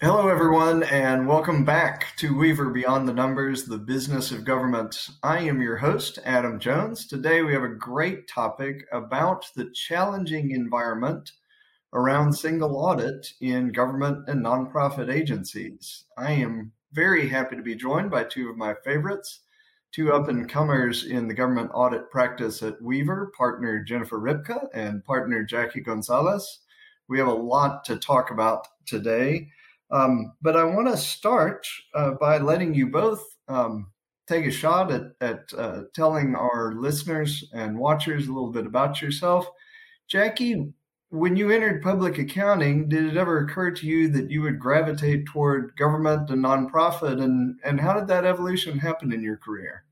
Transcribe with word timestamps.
Hello, 0.00 0.28
everyone, 0.28 0.84
and 0.84 1.26
welcome 1.26 1.64
back 1.64 2.14
to 2.18 2.38
Weaver 2.38 2.70
Beyond 2.70 3.08
the 3.08 3.12
Numbers, 3.12 3.64
the 3.64 3.78
business 3.78 4.30
of 4.30 4.44
government. 4.44 5.08
I 5.24 5.40
am 5.40 5.60
your 5.60 5.76
host, 5.76 6.20
Adam 6.24 6.60
Jones. 6.60 7.04
Today, 7.04 7.42
we 7.42 7.52
have 7.52 7.64
a 7.64 7.74
great 7.74 8.28
topic 8.28 8.86
about 8.92 9.46
the 9.56 9.72
challenging 9.74 10.52
environment 10.52 11.32
around 11.92 12.32
single 12.32 12.76
audit 12.76 13.32
in 13.40 13.72
government 13.72 14.28
and 14.28 14.44
nonprofit 14.44 15.12
agencies. 15.12 16.04
I 16.16 16.30
am 16.30 16.70
very 16.92 17.28
happy 17.28 17.56
to 17.56 17.62
be 17.62 17.74
joined 17.74 18.12
by 18.12 18.22
two 18.22 18.48
of 18.50 18.56
my 18.56 18.74
favorites, 18.84 19.40
two 19.90 20.12
up 20.12 20.28
and 20.28 20.48
comers 20.48 21.06
in 21.06 21.26
the 21.26 21.34
government 21.34 21.72
audit 21.74 22.08
practice 22.12 22.62
at 22.62 22.80
Weaver, 22.80 23.32
partner 23.36 23.82
Jennifer 23.82 24.20
Ripka 24.20 24.68
and 24.72 25.04
partner 25.04 25.42
Jackie 25.42 25.80
Gonzalez. 25.80 26.60
We 27.08 27.18
have 27.18 27.26
a 27.26 27.34
lot 27.34 27.84
to 27.86 27.96
talk 27.96 28.30
about 28.30 28.68
today. 28.86 29.48
Um, 29.90 30.32
but 30.42 30.56
I 30.56 30.64
want 30.64 30.88
to 30.88 30.96
start 30.96 31.66
uh, 31.94 32.12
by 32.12 32.38
letting 32.38 32.74
you 32.74 32.88
both 32.88 33.24
um, 33.48 33.90
take 34.26 34.44
a 34.44 34.50
shot 34.50 34.92
at, 34.92 35.02
at 35.20 35.52
uh, 35.56 35.82
telling 35.94 36.34
our 36.34 36.74
listeners 36.74 37.48
and 37.52 37.78
watchers 37.78 38.26
a 38.26 38.32
little 38.32 38.52
bit 38.52 38.66
about 38.66 39.00
yourself. 39.00 39.48
Jackie, 40.06 40.72
when 41.10 41.36
you 41.36 41.50
entered 41.50 41.82
public 41.82 42.18
accounting, 42.18 42.88
did 42.88 43.04
it 43.06 43.16
ever 43.16 43.38
occur 43.38 43.70
to 43.70 43.86
you 43.86 44.08
that 44.10 44.30
you 44.30 44.42
would 44.42 44.58
gravitate 44.58 45.26
toward 45.26 45.74
government 45.76 46.30
and 46.30 46.44
nonprofit? 46.44 47.22
And, 47.22 47.58
and 47.64 47.80
how 47.80 47.94
did 47.94 48.08
that 48.08 48.26
evolution 48.26 48.78
happen 48.78 49.12
in 49.12 49.22
your 49.22 49.38
career? 49.38 49.84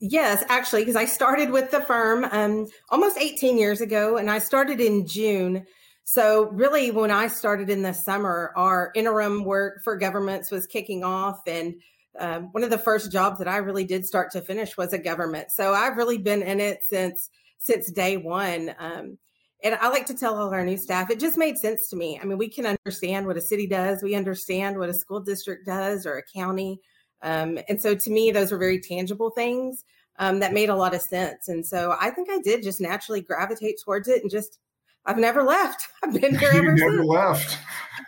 Yes, 0.00 0.44
actually, 0.48 0.82
because 0.82 0.96
I 0.96 1.04
started 1.04 1.50
with 1.50 1.70
the 1.70 1.82
firm 1.82 2.24
um, 2.30 2.66
almost 2.88 3.18
18 3.18 3.58
years 3.58 3.80
ago, 3.80 4.16
and 4.16 4.30
I 4.30 4.38
started 4.38 4.80
in 4.80 5.06
June 5.06 5.66
so, 6.12 6.48
really, 6.50 6.90
when 6.90 7.12
I 7.12 7.28
started 7.28 7.70
in 7.70 7.82
the 7.82 7.92
summer, 7.94 8.52
our 8.56 8.90
interim 8.96 9.44
work 9.44 9.84
for 9.84 9.96
governments 9.96 10.50
was 10.50 10.66
kicking 10.66 11.04
off. 11.04 11.38
And 11.46 11.74
um, 12.18 12.48
one 12.50 12.64
of 12.64 12.70
the 12.70 12.78
first 12.78 13.12
jobs 13.12 13.38
that 13.38 13.46
I 13.46 13.58
really 13.58 13.84
did 13.84 14.04
start 14.04 14.32
to 14.32 14.40
finish 14.40 14.76
was 14.76 14.92
a 14.92 14.98
government. 14.98 15.52
So, 15.52 15.72
I've 15.72 15.96
really 15.96 16.18
been 16.18 16.42
in 16.42 16.58
it 16.58 16.80
since 16.82 17.30
since 17.58 17.92
day 17.92 18.16
one. 18.16 18.74
Um, 18.80 19.18
and 19.62 19.76
I 19.76 19.88
like 19.88 20.06
to 20.06 20.14
tell 20.14 20.36
all 20.36 20.52
our 20.52 20.64
new 20.64 20.78
staff, 20.78 21.10
it 21.10 21.20
just 21.20 21.38
made 21.38 21.58
sense 21.58 21.88
to 21.90 21.96
me. 21.96 22.18
I 22.20 22.24
mean, 22.24 22.38
we 22.38 22.48
can 22.48 22.66
understand 22.66 23.28
what 23.28 23.36
a 23.36 23.40
city 23.40 23.68
does, 23.68 24.02
we 24.02 24.16
understand 24.16 24.80
what 24.80 24.88
a 24.88 24.94
school 24.94 25.20
district 25.20 25.64
does 25.64 26.06
or 26.06 26.18
a 26.18 26.24
county. 26.36 26.80
Um, 27.22 27.56
and 27.68 27.80
so, 27.80 27.94
to 27.94 28.10
me, 28.10 28.32
those 28.32 28.50
were 28.50 28.58
very 28.58 28.80
tangible 28.80 29.30
things 29.30 29.84
um, 30.18 30.40
that 30.40 30.54
made 30.54 30.70
a 30.70 30.74
lot 30.74 30.92
of 30.92 31.02
sense. 31.02 31.46
And 31.46 31.64
so, 31.64 31.94
I 32.00 32.10
think 32.10 32.28
I 32.28 32.40
did 32.40 32.64
just 32.64 32.80
naturally 32.80 33.20
gravitate 33.20 33.76
towards 33.84 34.08
it 34.08 34.22
and 34.22 34.30
just 34.32 34.58
I've 35.06 35.18
never 35.18 35.42
left. 35.42 35.86
I've 36.04 36.20
been 36.20 36.38
here 36.38 36.50
ever 36.52 36.74
never 36.74 36.96
since. 36.98 37.08
left. 37.08 37.58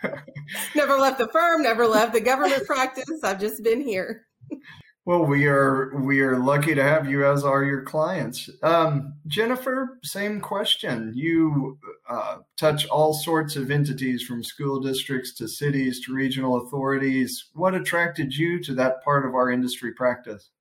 never 0.75 0.97
left 0.97 1.17
the 1.17 1.27
firm, 1.29 1.63
never 1.63 1.87
left 1.87 2.13
the 2.13 2.21
government 2.21 2.65
practice. 2.67 3.23
I've 3.23 3.39
just 3.39 3.63
been 3.63 3.81
here. 3.81 4.25
Well, 5.05 5.25
we 5.25 5.47
are 5.47 5.93
we 5.97 6.21
are 6.21 6.37
lucky 6.37 6.73
to 6.75 6.83
have 6.83 7.09
you 7.09 7.25
as 7.25 7.43
are 7.43 7.65
your 7.65 7.81
clients. 7.81 8.49
Um, 8.61 9.15
Jennifer, 9.27 9.99
same 10.01 10.39
question. 10.39 11.11
You 11.13 11.77
uh, 12.07 12.37
touch 12.57 12.85
all 12.87 13.13
sorts 13.13 13.57
of 13.57 13.69
entities 13.69 14.23
from 14.23 14.45
school 14.45 14.79
districts 14.79 15.33
to 15.35 15.47
cities 15.49 15.99
to 16.05 16.13
regional 16.13 16.65
authorities. 16.65 17.49
What 17.53 17.75
attracted 17.75 18.33
you 18.33 18.63
to 18.63 18.73
that 18.75 19.03
part 19.03 19.25
of 19.25 19.35
our 19.35 19.51
industry 19.51 19.91
practice? 19.91 20.51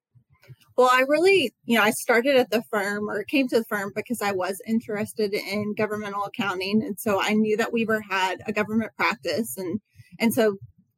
Well, 0.76 0.88
I 0.90 1.04
really, 1.06 1.52
you 1.64 1.76
know, 1.76 1.84
I 1.84 1.90
started 1.90 2.36
at 2.36 2.50
the 2.50 2.62
firm 2.70 3.08
or 3.08 3.24
came 3.24 3.48
to 3.48 3.58
the 3.58 3.64
firm 3.64 3.92
because 3.94 4.22
I 4.22 4.32
was 4.32 4.60
interested 4.66 5.34
in 5.34 5.74
governmental 5.74 6.24
accounting. 6.24 6.82
And 6.82 6.98
so 6.98 7.20
I 7.20 7.34
knew 7.34 7.56
that 7.58 7.72
Weaver 7.72 8.00
had 8.00 8.42
a 8.46 8.52
government 8.52 8.92
practice. 8.96 9.56
And, 9.58 9.80
and 10.18 10.32
so 10.32 10.56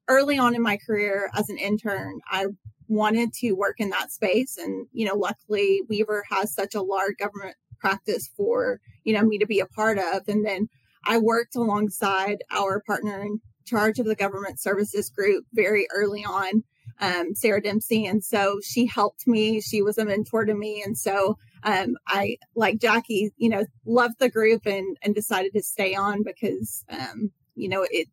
early 0.08 0.38
on 0.38 0.54
in 0.54 0.62
my 0.62 0.76
career 0.76 1.30
as 1.34 1.48
an 1.48 1.58
intern, 1.58 2.20
I 2.30 2.46
wanted 2.86 3.32
to 3.34 3.52
work 3.52 3.76
in 3.78 3.90
that 3.90 4.12
space. 4.12 4.56
And, 4.58 4.86
you 4.92 5.06
know, 5.06 5.16
luckily 5.16 5.82
Weaver 5.88 6.24
has 6.30 6.54
such 6.54 6.74
a 6.74 6.82
large 6.82 7.16
government 7.18 7.56
practice 7.78 8.30
for, 8.36 8.80
you 9.02 9.12
know, 9.14 9.22
me 9.22 9.38
to 9.38 9.46
be 9.46 9.60
a 9.60 9.66
part 9.66 9.98
of. 9.98 10.28
And 10.28 10.46
then 10.46 10.68
I 11.04 11.18
worked 11.18 11.56
alongside 11.56 12.44
our 12.50 12.80
partner 12.86 13.20
in 13.22 13.40
charge 13.66 13.98
of 13.98 14.06
the 14.06 14.14
government 14.14 14.60
services 14.60 15.10
group 15.10 15.44
very 15.52 15.86
early 15.94 16.24
on 16.24 16.62
um, 17.00 17.34
Sarah 17.34 17.62
Dempsey. 17.62 18.06
And 18.06 18.22
so 18.24 18.60
she 18.62 18.86
helped 18.86 19.26
me. 19.26 19.60
She 19.60 19.82
was 19.82 19.98
a 19.98 20.04
mentor 20.04 20.44
to 20.44 20.54
me. 20.54 20.82
And 20.84 20.96
so 20.96 21.38
um, 21.62 21.96
I, 22.06 22.38
like 22.54 22.78
Jackie, 22.78 23.32
you 23.36 23.48
know, 23.48 23.64
loved 23.86 24.18
the 24.18 24.28
group 24.28 24.66
and, 24.66 24.96
and 25.02 25.14
decided 25.14 25.52
to 25.54 25.62
stay 25.62 25.94
on 25.94 26.22
because, 26.22 26.84
um, 26.88 27.32
you 27.54 27.68
know, 27.68 27.86
it, 27.90 28.08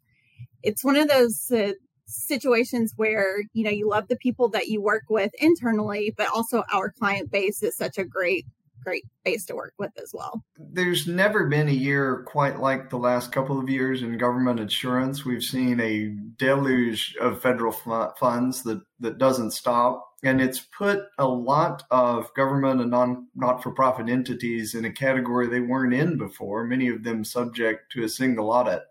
it's 0.64 0.84
one 0.84 0.96
of 0.96 1.10
those 1.10 1.52
uh, 1.52 1.74
situations 2.06 2.94
where, 2.96 3.44
you 3.54 3.64
know, 3.64 3.72
you 3.72 3.90
love 3.90 4.08
the 4.08 4.16
people 4.16 4.50
that 4.50 4.68
you 4.68 4.82
work 4.82 5.04
with 5.10 5.32
internally, 5.40 6.14
but 6.16 6.28
also 6.34 6.64
our 6.72 6.92
client 6.92 7.32
base 7.32 7.64
is 7.64 7.76
such 7.76 7.98
a 7.98 8.04
great 8.04 8.46
great 8.84 9.06
base 9.24 9.46
to 9.46 9.56
work 9.56 9.74
with 9.78 9.92
as 10.02 10.12
well. 10.14 10.44
There's 10.58 11.08
never 11.08 11.48
been 11.48 11.68
a 11.68 11.72
year 11.72 12.24
quite 12.28 12.60
like 12.60 12.90
the 12.90 12.98
last 12.98 13.32
couple 13.32 13.60
of 13.60 13.70
years 13.70 14.02
in 14.02 14.18
government 14.18 14.60
insurance. 14.60 15.26
We've 15.26 15.44
seen 15.44 15.80
a 15.80 16.16
deluge 16.38 17.16
of 17.20 17.42
federal 17.42 17.72
funds 17.72 18.64
that, 18.64 18.82
that 19.00 19.18
doesn't 19.18 19.52
stop. 19.52 20.08
And 20.24 20.40
it's 20.40 20.60
put 20.60 21.06
a 21.18 21.26
lot 21.26 21.84
of 21.90 22.32
government 22.36 22.80
and 22.80 22.92
non 22.92 23.28
not 23.36 23.64
for 23.64 23.72
profit 23.72 24.08
entities 24.08 24.76
in 24.76 24.86
a 24.86 24.92
category 24.92 25.48
they 25.48 25.62
weren't 25.62 25.96
in 25.96 26.18
before, 26.18 26.64
many 26.64 26.90
of 26.90 27.04
them 27.04 27.24
subject 27.24 27.92
to 27.94 28.04
a 28.04 28.10
single 28.10 28.52
audit. 28.52 28.84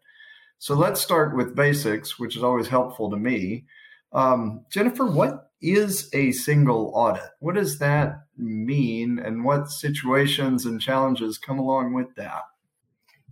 So 0.59 0.75
let's 0.75 1.01
start 1.01 1.37
with 1.37 1.55
basics, 1.55 2.19
which 2.19 2.37
is 2.37 2.43
always 2.43 2.69
helpful 2.69 3.11
to 3.11 3.17
me. 3.17 3.65
Um, 4.13 4.65
Jennifer, 4.71 5.07
what 5.07 5.50
is 5.61 6.09
a 6.13 6.33
single 6.33 6.93
audit? 6.95 7.31
What 7.39 7.55
does 7.55 7.79
that 7.79 8.25
mean, 8.37 9.19
and 9.19 9.45
what 9.45 9.71
situations 9.71 10.65
and 10.65 10.81
challenges 10.81 11.39
come 11.39 11.59
along 11.59 11.95
with 11.95 12.15
that? 12.17 12.43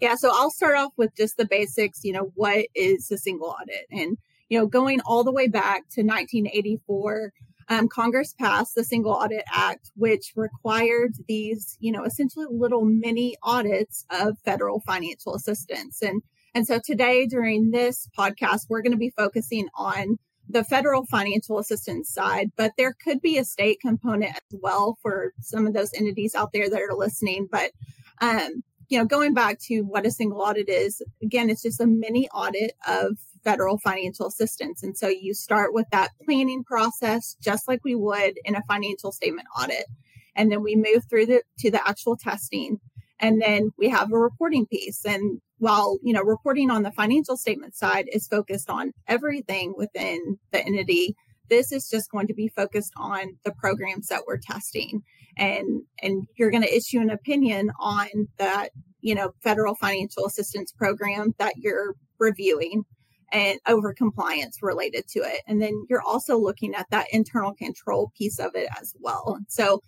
Yeah, 0.01 0.15
so 0.15 0.31
I'll 0.33 0.51
start 0.51 0.77
off 0.77 0.93
with 0.97 1.17
just 1.17 1.37
the 1.37 1.47
basics. 1.47 2.05
You 2.05 2.13
know, 2.13 2.33
what 2.35 2.67
is 2.75 3.11
a 3.11 3.19
single 3.19 3.49
audit? 3.49 3.87
And, 3.91 4.17
you 4.49 4.59
know, 4.59 4.67
going 4.67 5.01
all 5.01 5.25
the 5.25 5.33
way 5.33 5.49
back 5.49 5.89
to 5.91 6.03
1984, 6.03 7.33
um, 7.69 7.89
Congress 7.89 8.35
passed 8.39 8.75
the 8.75 8.85
Single 8.85 9.13
Audit 9.13 9.45
Act, 9.53 9.91
which 9.95 10.33
required 10.37 11.13
these, 11.27 11.77
you 11.81 11.93
know, 11.93 12.05
essentially 12.05 12.47
little 12.51 12.85
mini 12.85 13.37
audits 13.43 14.07
of 14.11 14.39
federal 14.45 14.81
financial 14.81 15.35
assistance. 15.35 16.01
And 16.03 16.23
and 16.55 16.67
so 16.67 16.81
today 16.83 17.27
during 17.27 17.71
this 17.71 18.09
podcast, 18.19 18.67
we're 18.69 18.83
going 18.83 18.93
to 18.93 18.99
be 18.99 19.11
focusing 19.11 19.69
on 19.75 20.19
the 20.49 20.65
federal 20.65 21.05
financial 21.07 21.59
assistance 21.59 22.09
side, 22.09 22.51
but 22.57 22.73
there 22.77 22.95
could 23.05 23.21
be 23.21 23.37
a 23.39 23.45
state 23.45 23.81
component 23.81 24.35
as 24.35 24.59
well 24.61 24.99
for 25.03 25.33
some 25.41 25.67
of 25.67 25.75
those 25.75 25.93
entities 25.95 26.35
out 26.35 26.53
there 26.53 26.71
that 26.71 26.81
are 26.81 26.97
listening. 26.97 27.49
But, 27.51 27.73
um, 28.21 28.63
you 28.89 28.99
know, 28.99 29.05
going 29.05 29.35
back 29.35 29.59
to 29.67 29.83
what 29.83 30.07
a 30.07 30.11
single 30.11 30.41
audit 30.41 30.69
is, 30.69 31.03
again, 31.23 31.51
it's 31.51 31.63
just 31.63 31.81
a 31.81 31.87
mini 31.87 32.29
audit 32.31 32.73
of 32.87 33.19
federal 33.45 33.79
financial 33.79 34.27
assistance. 34.27 34.83
And 34.83 34.97
so 34.97 35.09
you 35.09 35.35
start 35.35 35.75
with 35.75 35.87
that 35.93 36.13
planning 36.25 36.65
process, 36.65 37.37
just 37.41 37.69
like 37.69 37.81
we 37.85 37.95
would 37.95 38.39
in 38.45 38.55
a 38.55 38.63
financial 38.67 39.13
statement 39.13 39.49
audit. 39.61 39.87
And 40.35 40.51
then 40.51 40.63
we 40.63 40.77
move 40.77 41.05
through 41.09 41.27
the, 41.27 41.43
to 41.59 41.71
the 41.71 41.87
actual 41.87 42.17
testing. 42.17 42.81
And 43.21 43.41
then 43.43 43.71
we 43.77 43.89
have 43.89 44.13
a 44.13 44.19
reporting 44.19 44.67
piece. 44.67 45.05
And 45.05 45.41
while 45.59 45.99
you 46.03 46.13
know 46.13 46.23
reporting 46.23 46.71
on 46.71 46.83
the 46.83 46.93
financial 46.93 47.37
statement 47.37 47.75
side 47.75 48.07
is 48.13 48.29
focused 48.29 48.71
on 48.71 48.93
everything 49.09 49.75
within 49.77 50.39
the 50.53 50.65
entity 50.65 51.17
this 51.49 51.73
is 51.73 51.89
just 51.89 52.11
going 52.11 52.27
to 52.27 52.35
be 52.35 52.49
focused 52.49 52.93
on 52.97 53.37
the 53.45 53.53
programs 53.53 54.09
that 54.09 54.23
we're 54.27 54.39
testing. 54.39 55.03
And 55.37 55.83
and 56.03 56.27
you're 56.37 56.51
going 56.51 56.63
to 56.63 56.77
issue 56.77 57.01
an 57.01 57.11
opinion 57.11 57.71
on 57.79 58.09
that 58.39 58.71
you 59.01 59.15
know 59.15 59.33
federal 59.43 59.75
financial 59.75 60.27
assistance 60.27 60.73
program 60.73 61.35
that 61.39 61.55
you're 61.57 61.95
reviewing 62.19 62.85
and 63.31 63.61
over 63.67 63.93
compliance 63.93 64.59
related 64.63 65.07
to 65.09 65.21
it. 65.21 65.43
And 65.47 65.61
then 65.61 65.87
you're 65.89 66.03
also 66.03 66.39
looking 66.39 66.75
at 66.75 66.87
that 66.91 67.09
internal 67.13 67.55
control 67.55 68.11
piece 68.17 68.39
of 68.39 68.55
it 68.55 68.69
as 68.81 68.95
well. 69.01 69.39
So 69.49 69.83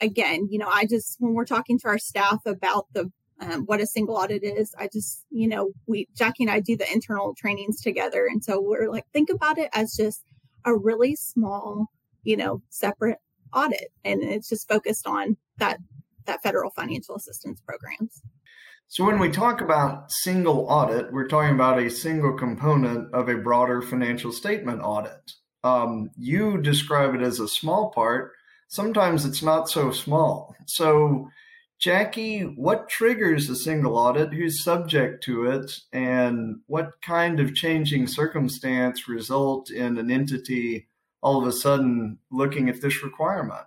again 0.00 0.48
you 0.50 0.58
know 0.58 0.68
i 0.72 0.84
just 0.84 1.16
when 1.18 1.34
we're 1.34 1.44
talking 1.44 1.78
to 1.78 1.88
our 1.88 1.98
staff 1.98 2.40
about 2.46 2.86
the 2.92 3.10
um, 3.40 3.64
what 3.64 3.80
a 3.80 3.86
single 3.86 4.16
audit 4.16 4.44
is. 4.44 4.74
I 4.78 4.88
just, 4.92 5.24
you 5.30 5.48
know, 5.48 5.72
we, 5.86 6.08
Jackie 6.14 6.44
and 6.44 6.50
I 6.50 6.60
do 6.60 6.76
the 6.76 6.90
internal 6.92 7.34
trainings 7.34 7.80
together. 7.80 8.26
And 8.26 8.44
so 8.44 8.60
we're 8.60 8.90
like, 8.90 9.06
think 9.12 9.30
about 9.30 9.58
it 9.58 9.70
as 9.72 9.94
just 9.94 10.24
a 10.64 10.76
really 10.76 11.16
small, 11.16 11.86
you 12.22 12.36
know, 12.36 12.62
separate 12.68 13.18
audit. 13.54 13.92
And 14.04 14.22
it's 14.22 14.48
just 14.48 14.68
focused 14.68 15.06
on 15.06 15.36
that, 15.56 15.78
that 16.26 16.42
federal 16.42 16.70
financial 16.70 17.16
assistance 17.16 17.60
programs. 17.66 18.20
So 18.88 19.04
when 19.04 19.18
we 19.18 19.30
talk 19.30 19.60
about 19.60 20.10
single 20.10 20.66
audit, 20.68 21.12
we're 21.12 21.28
talking 21.28 21.54
about 21.54 21.78
a 21.78 21.88
single 21.88 22.36
component 22.36 23.14
of 23.14 23.28
a 23.28 23.36
broader 23.36 23.80
financial 23.80 24.32
statement 24.32 24.80
audit. 24.82 25.32
Um, 25.62 26.10
you 26.16 26.60
describe 26.60 27.14
it 27.14 27.22
as 27.22 27.38
a 27.38 27.48
small 27.48 27.90
part. 27.92 28.32
Sometimes 28.70 29.24
it's 29.24 29.42
not 29.42 29.68
so 29.68 29.90
small. 29.90 30.54
So 30.66 31.28
Jackie, 31.80 32.42
what 32.42 32.88
triggers 32.88 33.50
a 33.50 33.56
single 33.56 33.96
audit? 33.96 34.32
Who's 34.32 34.62
subject 34.62 35.24
to 35.24 35.46
it? 35.46 35.80
And 35.92 36.60
what 36.68 36.92
kind 37.02 37.40
of 37.40 37.54
changing 37.54 38.06
circumstance 38.06 39.08
result 39.08 39.70
in 39.70 39.98
an 39.98 40.08
entity 40.08 40.86
all 41.20 41.42
of 41.42 41.48
a 41.48 41.52
sudden 41.52 42.18
looking 42.30 42.68
at 42.68 42.80
this 42.80 43.02
requirement? 43.02 43.66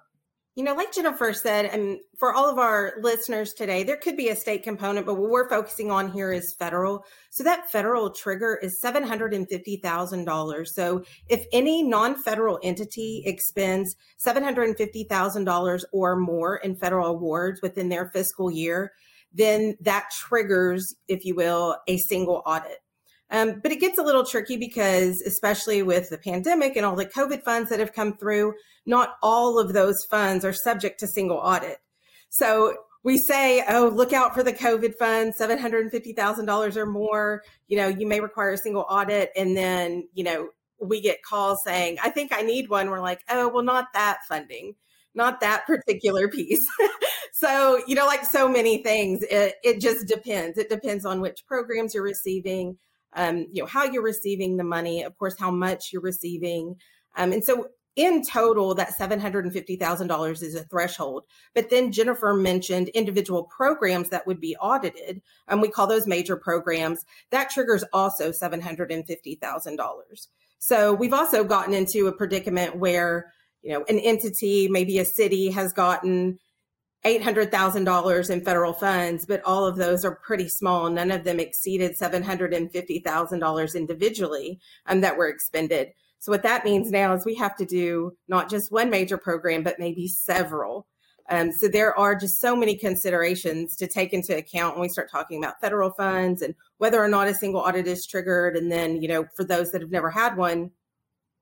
You 0.56 0.64
know, 0.64 0.76
like 0.76 0.94
Jennifer 0.94 1.34
said, 1.34 1.66
and 1.66 1.98
for 2.20 2.32
all 2.32 2.48
of 2.48 2.60
our 2.60 2.94
listeners 3.02 3.54
today, 3.54 3.82
there 3.82 3.98
could 3.98 4.16
be 4.16 4.30
a 4.30 4.36
state 4.36 4.62
component, 4.62 5.08
but 5.08 5.16
what 5.16 5.32
we're 5.32 5.50
focusing 5.50 5.90
on 5.90 6.12
here 6.12 6.32
is 6.32 6.56
federal. 6.60 7.06
So 7.32 7.44
that 7.44 7.72
federal 7.72 8.12
trigger 8.12 8.60
is 8.62 8.80
$750,000. 8.84 10.68
So 10.68 11.04
if 11.28 11.44
any 11.52 11.82
non 11.82 12.22
federal 12.22 12.60
entity 12.62 13.24
expends 13.26 13.96
$750,000 14.24 15.84
or 15.92 16.16
more 16.18 16.58
in 16.58 16.76
federal 16.76 17.08
awards 17.08 17.60
within 17.64 17.90
their 17.90 18.12
fiscal 18.12 18.52
year, 18.52 18.92
then 19.34 19.76
that 19.82 20.06
triggers, 20.12 20.94
if 21.08 21.26
you 21.26 21.34
will, 21.34 21.78
a 21.88 21.98
single 21.98 22.44
audit. 22.46 22.83
Um, 23.34 23.60
but 23.62 23.72
it 23.72 23.80
gets 23.80 23.98
a 23.98 24.04
little 24.04 24.24
tricky 24.24 24.58
because, 24.58 25.20
especially 25.26 25.82
with 25.82 26.10
the 26.12 26.20
pandemic 26.20 26.76
and 26.76 26.86
all 26.86 26.96
the 26.96 27.08
COVID 27.08 27.44
funds 27.44 27.72
that 27.72 27.80
have 27.80 27.92
come 27.92 28.16
through, 28.16 28.54
not 28.86 29.16
all 29.24 29.58
of 29.58 29.74
those 29.74 30.06
funds 30.08 30.46
are 30.46 30.54
subject 30.54 31.00
to 31.00 31.08
single 31.08 31.38
audit. 31.38 31.80
So 32.30 32.76
we 33.04 33.18
say, 33.18 33.64
oh, 33.68 33.92
look 33.94 34.14
out 34.14 34.36
for 34.36 34.44
the 34.44 34.54
COVID 34.54 34.96
funds, 35.00 35.38
$750,000 35.40 36.76
or 36.78 36.86
more. 36.86 37.42
You 37.68 37.78
know, 37.78 37.88
you 37.88 38.08
may 38.08 38.20
require 38.20 38.52
a 38.52 38.58
single 38.58 38.86
audit. 38.88 39.32
And 39.36 39.58
then, 39.58 40.08
you 40.14 40.24
know, 40.24 40.50
we 40.80 41.02
get 41.02 41.24
calls 41.24 41.60
saying, 41.66 41.98
I 42.04 42.12
think 42.12 42.32
I 42.32 42.44
need 42.44 42.70
one. 42.70 42.92
We're 42.92 43.02
like, 43.02 43.22
oh, 43.30 43.50
well, 43.50 43.64
not 43.64 43.94
that 43.94 44.20
funding, 44.30 44.76
not 45.16 45.42
that 45.42 45.66
particular 45.66 46.28
piece. 46.28 46.66
so, 47.34 47.82
you 47.88 47.96
know, 47.96 48.06
like 48.06 48.26
so 48.26 48.48
many 48.48 48.84
things, 48.84 49.24
it, 49.24 49.56
it 49.64 49.82
just 49.82 50.08
depends. 50.08 50.60
It 50.60 50.70
depends 50.70 51.04
on 51.04 51.20
which 51.20 51.48
programs 51.48 51.96
you're 51.96 52.04
receiving 52.04 52.78
um, 53.16 53.48
you 53.52 53.62
know, 53.62 53.68
how 53.68 53.84
you're 53.84 54.04
receiving 54.04 54.58
the 54.58 54.64
money, 54.64 55.04
of 55.04 55.18
course, 55.18 55.36
how 55.40 55.52
much 55.52 55.92
you're 55.92 56.02
receiving. 56.02 56.76
Um, 57.16 57.32
and 57.32 57.44
so 57.44 57.68
in 57.96 58.26
total, 58.26 58.74
that 58.76 58.94
$750,000 59.00 60.44
is 60.44 60.56
a 60.56 60.64
threshold. 60.64 61.24
But 61.54 61.70
then 61.70 61.92
Jennifer 61.92 62.34
mentioned 62.34 62.90
individual 62.90 63.44
programs 63.44 64.10
that 64.10 64.26
would 64.26 64.40
be 64.40 64.56
audited, 64.58 65.22
and 65.48 65.62
we 65.62 65.70
call 65.70 65.86
those 65.86 66.08
major 66.08 66.36
programs. 66.36 67.06
That 67.30 67.52
triggers 67.52 67.84
also 67.94 68.32
$750,000. 68.32 70.28
So 70.58 70.94
we've 70.94 71.14
also 71.14 71.44
gotten 71.44 71.74
into 71.74 72.08
a 72.08 72.14
predicament 72.14 72.78
where, 72.78 73.32
you 73.62 73.74
know, 73.74 73.86
an 73.88 74.00
entity, 74.00 74.68
maybe 74.70 74.98
a 74.98 75.06
city 75.06 75.52
has 75.52 75.72
gotten 75.72 76.40
$800,000 77.06 78.30
in 78.30 78.42
federal 78.42 78.74
funds, 78.74 79.26
but 79.26 79.42
all 79.44 79.66
of 79.66 79.76
those 79.76 80.06
are 80.06 80.16
pretty 80.16 80.48
small. 80.48 80.90
None 80.90 81.12
of 81.12 81.24
them 81.24 81.40
exceeded 81.40 81.98
$750,000 82.00 83.76
individually 83.76 84.60
um, 84.86 85.02
that 85.02 85.18
were 85.18 85.28
expended. 85.28 85.90
So, 86.20 86.32
what 86.32 86.44
that 86.44 86.64
means 86.64 86.90
now 86.90 87.14
is 87.14 87.26
we 87.26 87.36
have 87.36 87.58
to 87.58 87.66
do 87.66 88.16
not 88.30 88.50
just 88.50 88.72
one 88.72 88.90
major 88.90 89.18
program, 89.18 89.62
but 89.62 89.80
maybe 89.80 90.08
several. 90.08 90.88
Um, 91.30 91.52
so, 91.52 91.68
there 91.68 91.98
are 92.00 92.16
just 92.16 92.40
so 92.40 92.56
many 92.56 92.78
considerations 92.78 93.76
to 93.76 93.88
take 93.88 94.14
into 94.14 94.38
account 94.38 94.76
when 94.76 94.84
we 94.84 94.90
start 94.90 95.12
talking 95.12 95.44
about 95.44 95.60
federal 95.60 95.92
funds 95.92 96.42
and 96.42 96.56
whether 96.78 97.04
or 97.04 97.10
not 97.10 97.28
a 97.28 97.34
single 97.34 97.60
audit 97.60 97.88
is 97.88 98.08
triggered. 98.08 98.56
And 98.56 98.72
then, 98.72 99.02
you 99.02 99.10
know, 99.10 99.26
for 99.36 99.44
those 99.44 99.72
that 99.72 99.82
have 99.82 99.92
never 99.92 100.10
had 100.10 100.38
one, 100.38 100.72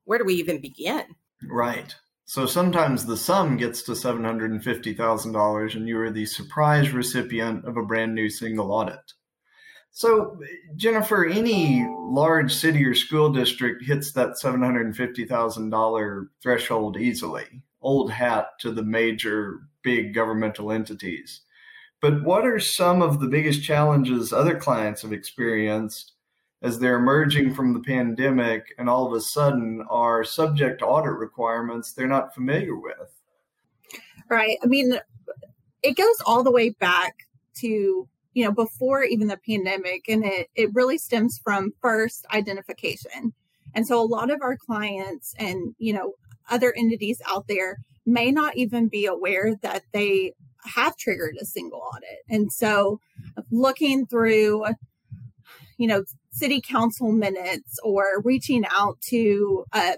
where 0.04 0.18
do 0.18 0.24
we 0.24 0.34
even 0.34 0.60
begin? 0.60 1.04
Right. 1.48 1.94
So 2.24 2.46
sometimes 2.46 3.04
the 3.04 3.16
sum 3.16 3.56
gets 3.56 3.82
to 3.82 3.92
$750,000 3.92 5.74
and 5.74 5.88
you 5.88 6.00
are 6.00 6.10
the 6.10 6.26
surprise 6.26 6.90
recipient 6.90 7.64
of 7.64 7.76
a 7.76 7.82
brand 7.82 8.14
new 8.14 8.30
single 8.30 8.72
audit. 8.72 9.12
So, 9.94 10.38
Jennifer, 10.74 11.26
any 11.26 11.86
large 11.90 12.54
city 12.54 12.82
or 12.86 12.94
school 12.94 13.30
district 13.30 13.84
hits 13.84 14.12
that 14.12 14.36
$750,000 14.42 16.28
threshold 16.42 16.96
easily, 16.96 17.62
old 17.82 18.10
hat 18.10 18.46
to 18.60 18.72
the 18.72 18.82
major 18.82 19.58
big 19.82 20.14
governmental 20.14 20.72
entities. 20.72 21.42
But 22.00 22.24
what 22.24 22.46
are 22.46 22.58
some 22.58 23.02
of 23.02 23.20
the 23.20 23.28
biggest 23.28 23.62
challenges 23.62 24.32
other 24.32 24.58
clients 24.58 25.02
have 25.02 25.12
experienced 25.12 26.11
as 26.62 26.78
they're 26.78 26.96
emerging 26.96 27.54
from 27.54 27.74
the 27.74 27.80
pandemic 27.80 28.72
and 28.78 28.88
all 28.88 29.06
of 29.06 29.12
a 29.12 29.20
sudden 29.20 29.84
are 29.90 30.24
subject 30.24 30.78
to 30.78 30.86
audit 30.86 31.18
requirements 31.18 31.92
they're 31.92 32.06
not 32.06 32.34
familiar 32.34 32.76
with. 32.76 33.20
Right. 34.28 34.56
I 34.62 34.66
mean, 34.66 34.98
it 35.82 35.96
goes 35.96 36.16
all 36.24 36.44
the 36.44 36.52
way 36.52 36.70
back 36.70 37.26
to, 37.56 38.08
you 38.34 38.44
know, 38.44 38.52
before 38.52 39.02
even 39.02 39.26
the 39.26 39.36
pandemic, 39.36 40.08
and 40.08 40.24
it, 40.24 40.48
it 40.54 40.72
really 40.72 40.96
stems 40.96 41.38
from 41.42 41.74
first 41.82 42.24
identification. 42.32 43.34
And 43.74 43.86
so 43.86 44.00
a 44.00 44.06
lot 44.06 44.30
of 44.30 44.40
our 44.40 44.56
clients 44.56 45.34
and, 45.38 45.74
you 45.78 45.92
know, 45.92 46.14
other 46.50 46.72
entities 46.76 47.20
out 47.28 47.46
there 47.48 47.78
may 48.06 48.30
not 48.30 48.56
even 48.56 48.88
be 48.88 49.06
aware 49.06 49.56
that 49.62 49.82
they 49.92 50.32
have 50.64 50.96
triggered 50.96 51.36
a 51.40 51.44
single 51.44 51.80
audit. 51.94 52.20
And 52.28 52.52
so 52.52 53.00
looking 53.50 54.06
through, 54.06 54.64
you 55.76 55.86
know, 55.88 56.04
city 56.32 56.60
council 56.60 57.12
minutes 57.12 57.78
or 57.84 58.20
reaching 58.24 58.64
out 58.74 59.00
to 59.02 59.64
uh, 59.72 59.92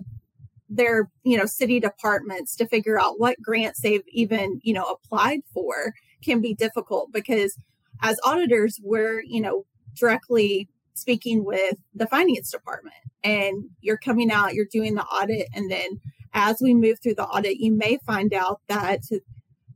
their 0.69 1.09
you 1.23 1.39
know 1.39 1.47
city 1.47 1.79
departments 1.79 2.57
to 2.57 2.67
figure 2.67 3.01
out 3.01 3.19
what 3.19 3.41
grants 3.41 3.81
they've 3.81 4.03
even 4.09 4.61
you 4.63 4.75
know 4.75 4.85
applied 4.85 5.41
for 5.53 5.95
can 6.23 6.41
be 6.41 6.55
difficult 6.55 7.13
because 7.13 7.59
as 8.03 8.19
auditors 8.25 8.81
we're 8.83 9.23
you 9.23 9.41
know 9.41 9.65
directly 9.95 10.69
speaking 10.95 11.45
with 11.45 11.77
the 11.95 12.07
finance 12.07 12.51
department 12.51 12.97
and 13.23 13.65
you're 13.81 13.97
coming 13.97 14.31
out 14.31 14.55
you're 14.55 14.67
doing 14.71 14.95
the 14.95 15.05
audit 15.05 15.47
and 15.55 15.71
then 15.71 16.01
as 16.33 16.57
we 16.61 16.75
move 16.75 16.99
through 17.01 17.15
the 17.15 17.27
audit 17.27 17.59
you 17.59 17.71
may 17.71 17.99
find 18.05 18.33
out 18.33 18.61
that 18.69 19.01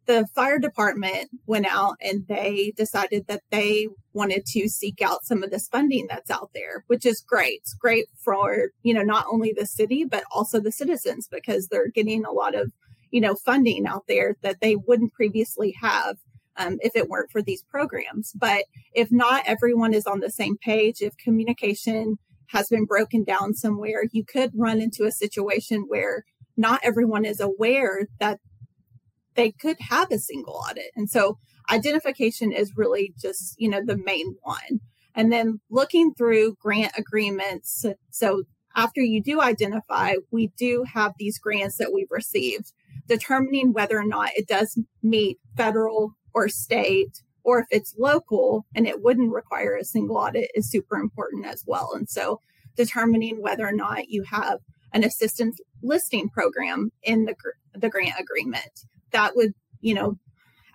the 0.08 0.26
fire 0.34 0.58
department 0.58 1.28
went 1.46 1.66
out 1.66 1.96
and 2.00 2.26
they 2.28 2.72
decided 2.76 3.26
that 3.28 3.42
they 3.50 3.86
wanted 4.14 4.46
to 4.46 4.66
seek 4.66 5.02
out 5.02 5.24
some 5.24 5.42
of 5.42 5.50
this 5.50 5.68
funding 5.68 6.06
that's 6.08 6.30
out 6.30 6.50
there, 6.54 6.82
which 6.86 7.04
is 7.04 7.20
great. 7.20 7.60
It's 7.60 7.74
great 7.74 8.06
for, 8.16 8.70
you 8.82 8.94
know, 8.94 9.02
not 9.02 9.26
only 9.30 9.52
the 9.52 9.66
city, 9.66 10.04
but 10.04 10.24
also 10.34 10.60
the 10.60 10.72
citizens 10.72 11.28
because 11.30 11.68
they're 11.68 11.90
getting 11.90 12.24
a 12.24 12.32
lot 12.32 12.54
of, 12.54 12.72
you 13.10 13.20
know, 13.20 13.34
funding 13.34 13.86
out 13.86 14.04
there 14.08 14.36
that 14.42 14.62
they 14.62 14.76
wouldn't 14.76 15.12
previously 15.12 15.74
have 15.78 16.16
um, 16.56 16.78
if 16.80 16.96
it 16.96 17.10
weren't 17.10 17.30
for 17.30 17.42
these 17.42 17.62
programs. 17.62 18.32
But 18.34 18.64
if 18.94 19.12
not 19.12 19.42
everyone 19.46 19.92
is 19.92 20.06
on 20.06 20.20
the 20.20 20.30
same 20.30 20.56
page, 20.56 21.02
if 21.02 21.18
communication 21.18 22.16
has 22.46 22.68
been 22.68 22.86
broken 22.86 23.24
down 23.24 23.52
somewhere, 23.52 24.04
you 24.10 24.24
could 24.24 24.52
run 24.56 24.80
into 24.80 25.04
a 25.04 25.12
situation 25.12 25.84
where 25.86 26.24
not 26.56 26.80
everyone 26.82 27.26
is 27.26 27.40
aware 27.40 28.08
that 28.20 28.40
they 29.38 29.52
could 29.52 29.76
have 29.78 30.10
a 30.10 30.18
single 30.18 30.60
audit. 30.68 30.90
And 30.96 31.08
so 31.08 31.38
identification 31.70 32.50
is 32.50 32.76
really 32.76 33.14
just, 33.22 33.54
you 33.56 33.68
know, 33.68 33.80
the 33.84 33.96
main 33.96 34.34
one. 34.42 34.80
And 35.14 35.32
then 35.32 35.60
looking 35.70 36.12
through 36.12 36.56
grant 36.60 36.92
agreements. 36.98 37.86
So 38.10 38.42
after 38.74 39.00
you 39.00 39.22
do 39.22 39.40
identify, 39.40 40.14
we 40.32 40.50
do 40.58 40.84
have 40.92 41.12
these 41.18 41.38
grants 41.38 41.76
that 41.76 41.92
we've 41.94 42.10
received, 42.10 42.72
determining 43.06 43.72
whether 43.72 43.96
or 43.96 44.06
not 44.06 44.30
it 44.34 44.48
does 44.48 44.76
meet 45.04 45.38
federal 45.56 46.14
or 46.34 46.48
state 46.48 47.22
or 47.44 47.60
if 47.60 47.66
it's 47.70 47.94
local 47.96 48.66
and 48.74 48.88
it 48.88 49.02
wouldn't 49.04 49.32
require 49.32 49.76
a 49.76 49.84
single 49.84 50.16
audit 50.16 50.50
is 50.56 50.68
super 50.68 50.96
important 50.96 51.46
as 51.46 51.62
well. 51.64 51.92
And 51.94 52.08
so 52.08 52.40
determining 52.76 53.40
whether 53.40 53.66
or 53.66 53.72
not 53.72 54.08
you 54.08 54.24
have 54.24 54.58
an 54.92 55.04
assistance 55.04 55.60
listing 55.80 56.28
program 56.28 56.90
in 57.04 57.24
the, 57.24 57.36
the 57.74 57.88
grant 57.88 58.18
agreement 58.18 58.84
that 59.12 59.36
would, 59.36 59.52
you 59.80 59.94
know, 59.94 60.18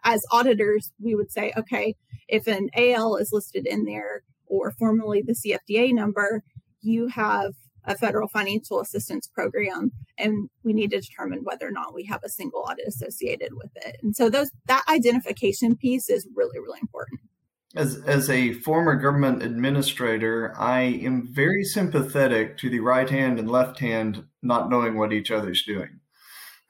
as 0.03 0.21
auditors, 0.31 0.91
we 0.99 1.15
would 1.15 1.31
say, 1.31 1.53
okay, 1.57 1.95
if 2.27 2.47
an 2.47 2.69
AL 2.75 3.17
is 3.17 3.31
listed 3.31 3.65
in 3.65 3.85
there 3.85 4.23
or 4.45 4.71
formally 4.71 5.21
the 5.21 5.33
CFDA 5.33 5.93
number, 5.93 6.43
you 6.81 7.07
have 7.07 7.53
a 7.85 7.97
federal 7.97 8.27
financial 8.27 8.79
assistance 8.79 9.27
program 9.27 9.91
and 10.17 10.49
we 10.63 10.73
need 10.73 10.91
to 10.91 11.01
determine 11.01 11.41
whether 11.43 11.67
or 11.67 11.71
not 11.71 11.93
we 11.93 12.05
have 12.05 12.21
a 12.23 12.29
single 12.29 12.61
audit 12.61 12.87
associated 12.87 13.53
with 13.53 13.71
it. 13.75 13.97
And 14.01 14.15
so 14.15 14.29
those 14.29 14.51
that 14.67 14.85
identification 14.89 15.75
piece 15.75 16.09
is 16.09 16.27
really 16.35 16.59
really 16.59 16.79
important. 16.81 17.19
As 17.75 18.01
as 18.05 18.29
a 18.29 18.53
former 18.53 18.95
government 18.95 19.43
administrator, 19.43 20.53
I 20.57 20.81
am 20.81 21.27
very 21.29 21.63
sympathetic 21.63 22.57
to 22.59 22.69
the 22.69 22.79
right 22.79 23.09
hand 23.09 23.39
and 23.39 23.49
left 23.49 23.79
hand 23.79 24.25
not 24.41 24.69
knowing 24.69 24.97
what 24.97 25.11
each 25.11 25.31
other's 25.31 25.63
doing. 25.65 25.99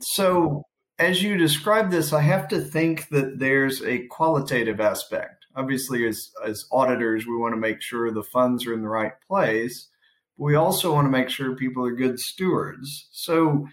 So 0.01 0.63
as 0.99 1.23
you 1.23 1.37
describe 1.37 1.91
this, 1.91 2.13
I 2.13 2.21
have 2.21 2.47
to 2.49 2.59
think 2.59 3.09
that 3.09 3.39
there's 3.39 3.81
a 3.83 4.07
qualitative 4.07 4.79
aspect. 4.79 5.45
Obviously, 5.55 6.07
as, 6.07 6.31
as 6.45 6.65
auditors, 6.71 7.25
we 7.25 7.37
want 7.37 7.53
to 7.53 7.59
make 7.59 7.81
sure 7.81 8.11
the 8.11 8.23
funds 8.23 8.65
are 8.65 8.73
in 8.73 8.81
the 8.81 8.87
right 8.87 9.13
place. 9.27 9.89
But 10.37 10.45
we 10.45 10.55
also 10.55 10.93
want 10.93 11.05
to 11.05 11.11
make 11.11 11.29
sure 11.29 11.55
people 11.55 11.85
are 11.85 11.91
good 11.91 12.19
stewards. 12.19 13.07
So, 13.11 13.67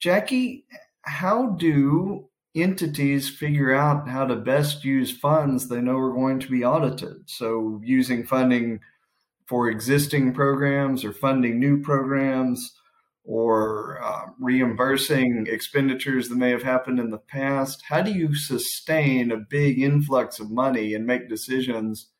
Jackie, 0.00 0.66
how 1.02 1.50
do 1.50 2.28
entities 2.56 3.28
figure 3.28 3.74
out 3.74 4.08
how 4.08 4.26
to 4.26 4.34
best 4.34 4.84
use 4.84 5.16
funds 5.16 5.68
they 5.68 5.80
know 5.80 5.98
are 5.98 6.12
going 6.12 6.40
to 6.40 6.50
be 6.50 6.64
audited. 6.64 7.18
So, 7.26 7.80
using 7.84 8.24
funding 8.24 8.80
for 9.46 9.68
existing 9.68 10.32
programs 10.34 11.04
or 11.04 11.12
funding 11.12 11.60
new 11.60 11.80
programs 11.82 12.72
or 13.26 14.00
uh, 14.02 14.26
reimbursing 14.38 15.46
expenditures 15.48 16.28
that 16.28 16.36
may 16.36 16.50
have 16.50 16.62
happened 16.62 17.00
in 17.00 17.10
the 17.10 17.18
past. 17.18 17.82
How 17.88 18.00
do 18.00 18.12
you 18.12 18.36
sustain 18.36 19.32
a 19.32 19.36
big 19.36 19.82
influx 19.82 20.38
of 20.38 20.50
money 20.50 20.94
and 20.94 21.04
make 21.04 21.28
decisions 21.28 22.10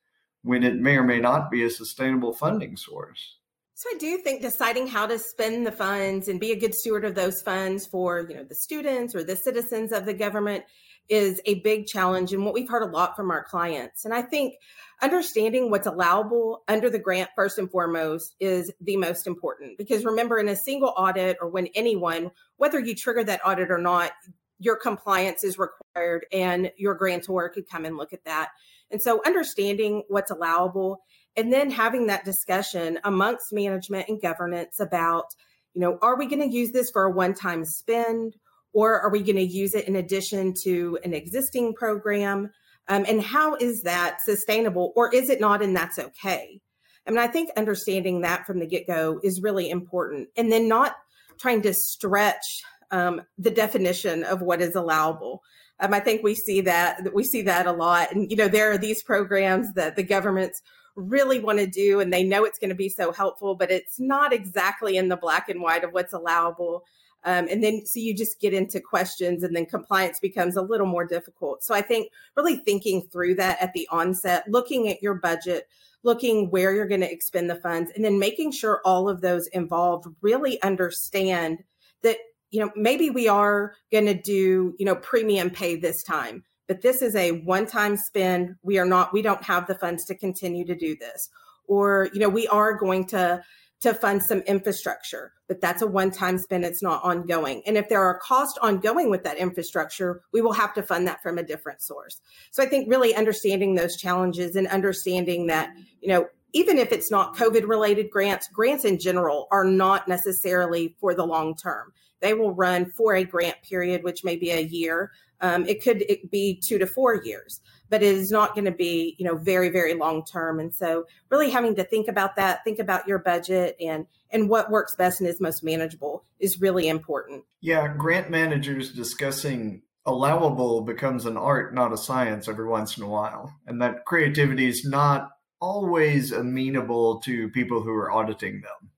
when 0.43 0.65
it 0.65 0.75
may 0.75 0.97
or 0.97 1.05
may 1.05 1.21
not 1.21 1.49
be 1.51 1.63
a 1.63 1.71
sustainable 1.71 2.33
funding 2.33 2.77
source? 2.77 3.37
So 3.75 3.89
I 3.95 3.99
do 3.99 4.19
think 4.19 4.43
deciding 4.43 4.89
how 4.89 5.07
to 5.07 5.19
spend 5.19 5.67
the 5.67 5.73
funds 5.73 6.29
and 6.29 6.41
be 6.41 6.51
a 6.51 6.59
good 6.59 6.75
steward 6.75 7.05
of 7.05 7.15
those 7.15 7.41
funds 7.43 7.87
for, 7.87 8.27
you 8.29 8.35
know, 8.35 8.45
the 8.45 8.55
students 8.55 9.15
or 9.15 9.23
the 9.23 9.37
citizens 9.37 9.93
of 9.93 10.07
the 10.07 10.15
government 10.15 10.65
is 11.09 11.41
a 11.47 11.61
big 11.61 11.87
challenge 11.87 12.33
and 12.33 12.45
what 12.45 12.55
we've 12.55 12.69
heard 12.69 12.83
a 12.83 12.91
lot 12.91 13.17
from 13.17 13.31
our 13.31 13.45
clients. 13.45 14.05
And 14.05 14.13
I 14.13 14.23
think 14.23 14.55
understanding 15.03 15.71
what's 15.71 15.87
allowable 15.87 16.63
under 16.69 16.91
the 16.91 16.99
grant 16.99 17.31
first 17.37 17.59
and 17.59 17.71
foremost 17.71 18.35
is 18.41 18.73
the 18.81 18.97
most 18.97 19.27
important 19.27 19.77
because 19.79 20.05
remember 20.05 20.39
in 20.39 20.49
a 20.49 20.57
single 20.57 20.95
audit 20.97 21.37
or 21.41 21.49
when 21.49 21.69
anyone 21.75 22.31
whether 22.57 22.81
you 22.81 22.95
trigger 22.95 23.23
that 23.23 23.41
audit 23.45 23.71
or 23.71 23.79
not 23.79 24.13
your 24.59 24.77
compliance 24.77 25.45
is 25.45 25.59
required 25.59 26.27
and 26.33 26.73
your 26.77 26.95
grantor 26.95 27.49
could 27.51 27.69
come 27.69 27.85
and 27.85 27.97
look 27.97 28.13
at 28.13 28.25
that. 28.25 28.51
And 28.91 29.03
so 29.03 29.21
understanding 29.27 30.05
what's 30.09 30.31
allowable 30.31 31.03
and 31.37 31.53
then 31.53 31.71
having 31.71 32.07
that 32.07 32.25
discussion 32.25 32.99
amongst 33.05 33.53
management 33.53 34.09
and 34.09 34.21
governance 34.21 34.81
about 34.81 35.27
you 35.75 35.81
know 35.81 35.99
are 36.01 36.17
we 36.17 36.27
going 36.27 36.49
to 36.49 36.57
use 36.57 36.73
this 36.73 36.91
for 36.91 37.05
a 37.05 37.11
one 37.11 37.35
time 37.35 37.65
spend 37.65 38.35
or 38.77 39.01
are 39.01 39.09
we 39.09 39.23
going 39.23 39.37
to 39.37 39.43
use 39.43 39.75
it 39.75 39.89
in 39.89 39.97
addition 39.97 40.53
to 40.65 40.99
an 41.03 41.15
existing 41.15 41.73
program? 41.73 42.51
Um, 42.89 43.07
and 43.09 43.23
how 43.23 43.55
is 43.55 43.83
that 43.85 44.19
sustainable 44.23 44.93
or 44.95 45.13
is 45.15 45.31
it 45.31 45.41
not 45.41 45.63
and 45.63 45.75
that's 45.75 45.99
okay? 45.99 46.61
I 47.07 47.11
mean 47.11 47.21
i 47.21 47.29
think 47.29 47.51
understanding 47.57 48.21
that 48.23 48.47
from 48.47 48.59
the 48.59 48.67
get-go 48.67 49.21
is 49.23 49.41
really 49.41 49.71
important 49.71 50.29
and 50.37 50.51
then 50.53 50.69
not 50.69 50.97
trying 51.39 51.63
to 51.63 51.73
stretch 51.73 52.45
um, 52.91 53.23
the 53.39 53.51
definition 53.51 54.25
of 54.25 54.43
what 54.43 54.61
is 54.61 54.75
allowable. 54.75 55.43
Um, 55.81 55.95
i 55.95 56.01
think 56.01 56.23
we 56.23 56.35
see 56.35 56.61
that 56.63 57.15
we 57.15 57.25
see 57.25 57.43
that 57.43 57.67
a 57.67 57.73
lot 57.73 58.13
and 58.13 58.31
you 58.31 58.37
know 58.37 58.49
there 58.49 58.73
are 58.73 58.79
these 58.79 59.03
programs 59.03 59.73
that 59.75 59.97
the 59.97 60.03
government's 60.03 60.61
really 60.97 61.39
want 61.39 61.59
to 61.59 61.67
do 61.67 62.01
and 62.01 62.13
they 62.13 62.25
know 62.25 62.45
it's 62.45 62.59
going 62.59 62.71
to 62.71 62.75
be 62.75 62.89
so 62.89 63.13
helpful, 63.13 63.55
but 63.55 63.71
it's 63.71 64.01
not 64.01 64.33
exactly 64.33 64.97
in 64.97 65.09
the 65.09 65.17
black 65.17 65.49
and 65.49 65.61
white 65.61 65.85
of 65.85 65.93
what's 65.93 66.15
allowable. 66.15 66.85
Um, 67.27 67.49
and 67.51 67.63
then 67.63 67.85
so 67.85 67.99
you 67.99 68.15
just 68.15 68.41
get 68.41 68.55
into 68.55 68.81
questions 68.81 69.43
and 69.43 69.55
then 69.55 69.67
compliance 69.67 70.21
becomes 70.21 70.57
a 70.57 70.63
little 70.63 70.87
more 70.87 71.05
difficult. 71.05 71.65
So 71.65 71.75
I 71.75 71.83
think 71.83 72.11
really 72.37 72.57
thinking 72.57 73.09
through 73.13 73.35
that 73.35 73.61
at 73.61 73.73
the 73.73 73.89
onset, 73.91 74.45
looking 74.49 74.89
at 74.89 75.03
your 75.03 75.15
budget, 75.15 75.67
looking 76.05 76.51
where 76.51 76.73
you're 76.73 76.87
going 76.87 77.01
to 77.01 77.13
expend 77.13 77.51
the 77.51 77.57
funds, 77.57 77.91
and 77.97 78.05
then 78.05 78.21
making 78.21 78.53
sure 78.53 78.81
all 78.85 79.09
of 79.09 79.21
those 79.21 79.49
involved 79.49 80.07
really 80.23 80.63
understand 80.63 81.65
that 82.03 82.19
you 82.53 82.61
know 82.61 82.71
maybe 82.77 83.11
we 83.11 83.27
are 83.27 83.75
going 83.91 84.07
to 84.07 84.15
do 84.15 84.75
you 84.79 84.87
know 84.87 84.95
premium 84.95 85.51
pay 85.51 85.75
this 85.75 86.03
time 86.05 86.45
but 86.69 86.81
this 86.81 87.03
is 87.03 87.15
a 87.17 87.33
one-time 87.43 87.97
spend 87.97 88.55
we 88.63 88.79
are 88.79 88.87
not 88.87 89.13
we 89.13 89.21
don't 89.21 89.43
have 89.43 89.67
the 89.67 89.75
funds 89.75 90.05
to 90.05 90.15
continue 90.15 90.65
to 90.65 90.77
do 90.77 90.97
this 90.97 91.29
or 91.67 92.09
you 92.13 92.21
know 92.21 92.29
we 92.29 92.47
are 92.49 92.79
going 92.79 93.05
to 93.05 93.43
to 93.81 93.95
fund 93.95 94.23
some 94.23 94.41
infrastructure 94.41 95.33
but 95.49 95.61
that's 95.61 95.83
a 95.83 95.87
one-time 95.87 96.39
spend 96.39 96.65
it's 96.65 96.83
not 96.83 97.05
ongoing. 97.05 97.63
And 97.67 97.77
if 97.77 97.89
there 97.89 98.03
are 98.03 98.19
costs 98.19 98.59
ongoing 98.61 99.11
with 99.11 99.25
that 99.25 99.39
infrastructure 99.39 100.23
we 100.33 100.41
will 100.41 100.53
have 100.53 100.75
to 100.75 100.83
fund 100.83 101.07
that 101.07 101.23
from 101.23 101.39
a 101.39 101.43
different 101.43 101.83
source. 101.83 102.21
So 102.51 102.63
i 102.63 102.67
think 102.67 102.91
really 102.91 103.15
understanding 103.15 103.75
those 103.75 103.97
challenges 103.97 104.57
and 104.57 104.67
understanding 104.69 105.47
that 105.47 105.71
you 106.01 106.09
know 106.09 106.27
even 106.53 106.79
if 106.79 106.93
it's 106.93 107.11
not 107.11 107.37
covid 107.37 107.69
related 107.69 108.11
grants 108.11 108.49
grants 108.49 108.85
in 108.85 108.99
general 108.99 109.47
are 109.51 109.65
not 109.65 110.09
necessarily 110.09 110.97
for 111.01 111.15
the 111.15 111.27
long 111.27 111.55
term 111.55 111.93
they 112.21 112.35
will 112.35 112.53
run 112.53 112.87
for 112.87 113.15
a 113.15 113.25
grant 113.25 113.57
period 113.63 114.03
which 114.03 114.25
may 114.25 114.37
be 114.37 114.51
a 114.51 114.61
year 114.61 115.11
um, 115.41 115.67
it 115.67 115.83
could 115.83 116.03
it 116.03 116.31
be 116.31 116.61
two 116.65 116.79
to 116.79 116.87
four 116.87 117.23
years, 117.23 117.61
but 117.91 118.03
it 118.03 118.15
is 118.15 118.31
not 118.31 118.55
going 118.55 118.65
to 118.65 118.71
be, 118.71 119.17
you 119.19 119.27
know, 119.27 119.37
very, 119.37 119.69
very 119.69 119.95
long 119.95 120.25
term. 120.25 120.59
And 120.61 120.75
so 120.75 121.05
really 121.31 121.51
having 121.51 121.75
to 121.77 121.85
think 121.85 122.09
about 122.09 122.37
that, 122.37 122.65
think 122.65 122.79
about 122.79 123.07
your 123.07 123.19
budget 123.19 123.77
and 123.81 124.07
and 124.31 124.49
what 124.49 124.71
works 124.71 124.97
best 124.97 125.21
and 125.21 125.29
is 125.29 125.41
most 125.41 125.63
manageable 125.63 126.25
is 126.41 126.61
really 126.61 126.89
important. 126.89 127.45
Yeah, 127.61 127.95
grant 127.97 128.31
managers 128.31 128.93
discussing 128.93 129.83
allowable 130.05 130.83
becomes 130.83 131.27
an 131.27 131.37
art, 131.37 131.75
not 131.75 131.93
a 131.93 131.97
science 131.97 132.49
every 132.49 132.67
once 132.67 132.97
in 132.97 133.03
a 133.03 133.09
while. 133.09 133.55
And 133.67 133.81
that 133.83 134.05
creativity 134.05 134.67
is 134.67 134.85
not 134.85 135.31
always 135.61 136.33
amenable 136.33 137.21
to 137.21 137.49
people 137.51 137.83
who 137.83 137.91
are 137.91 138.11
auditing 138.11 138.63
them. 138.63 138.91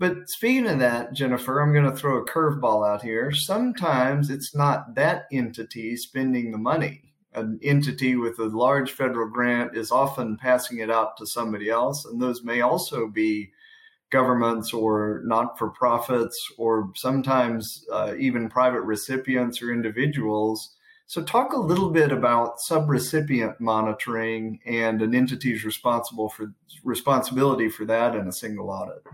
But 0.00 0.30
speaking 0.30 0.66
of 0.66 0.78
that, 0.78 1.12
Jennifer, 1.12 1.60
I'm 1.60 1.74
going 1.74 1.84
to 1.84 1.94
throw 1.94 2.16
a 2.16 2.24
curveball 2.24 2.88
out 2.88 3.02
here. 3.02 3.32
Sometimes 3.32 4.30
it's 4.30 4.54
not 4.54 4.94
that 4.94 5.26
entity 5.30 5.94
spending 5.98 6.50
the 6.50 6.58
money. 6.58 7.12
An 7.34 7.60
entity 7.62 8.16
with 8.16 8.38
a 8.38 8.44
large 8.44 8.92
federal 8.92 9.28
grant 9.28 9.76
is 9.76 9.92
often 9.92 10.38
passing 10.38 10.78
it 10.78 10.90
out 10.90 11.18
to 11.18 11.26
somebody 11.26 11.68
else, 11.68 12.06
and 12.06 12.18
those 12.20 12.42
may 12.42 12.62
also 12.62 13.08
be 13.08 13.52
governments 14.08 14.72
or 14.72 15.20
not 15.26 15.58
for 15.58 15.68
profits, 15.68 16.50
or 16.56 16.92
sometimes 16.96 17.84
uh, 17.92 18.14
even 18.18 18.48
private 18.48 18.80
recipients 18.80 19.60
or 19.60 19.70
individuals. 19.70 20.76
So, 21.08 21.22
talk 21.22 21.52
a 21.52 21.60
little 21.60 21.90
bit 21.90 22.10
about 22.10 22.58
subrecipient 22.58 23.60
monitoring 23.60 24.60
and 24.64 25.02
an 25.02 25.14
entity's 25.14 25.62
responsible 25.62 26.30
for 26.30 26.54
responsibility 26.82 27.68
for 27.68 27.84
that 27.84 28.16
in 28.16 28.26
a 28.28 28.32
single 28.32 28.70
audit. 28.70 29.04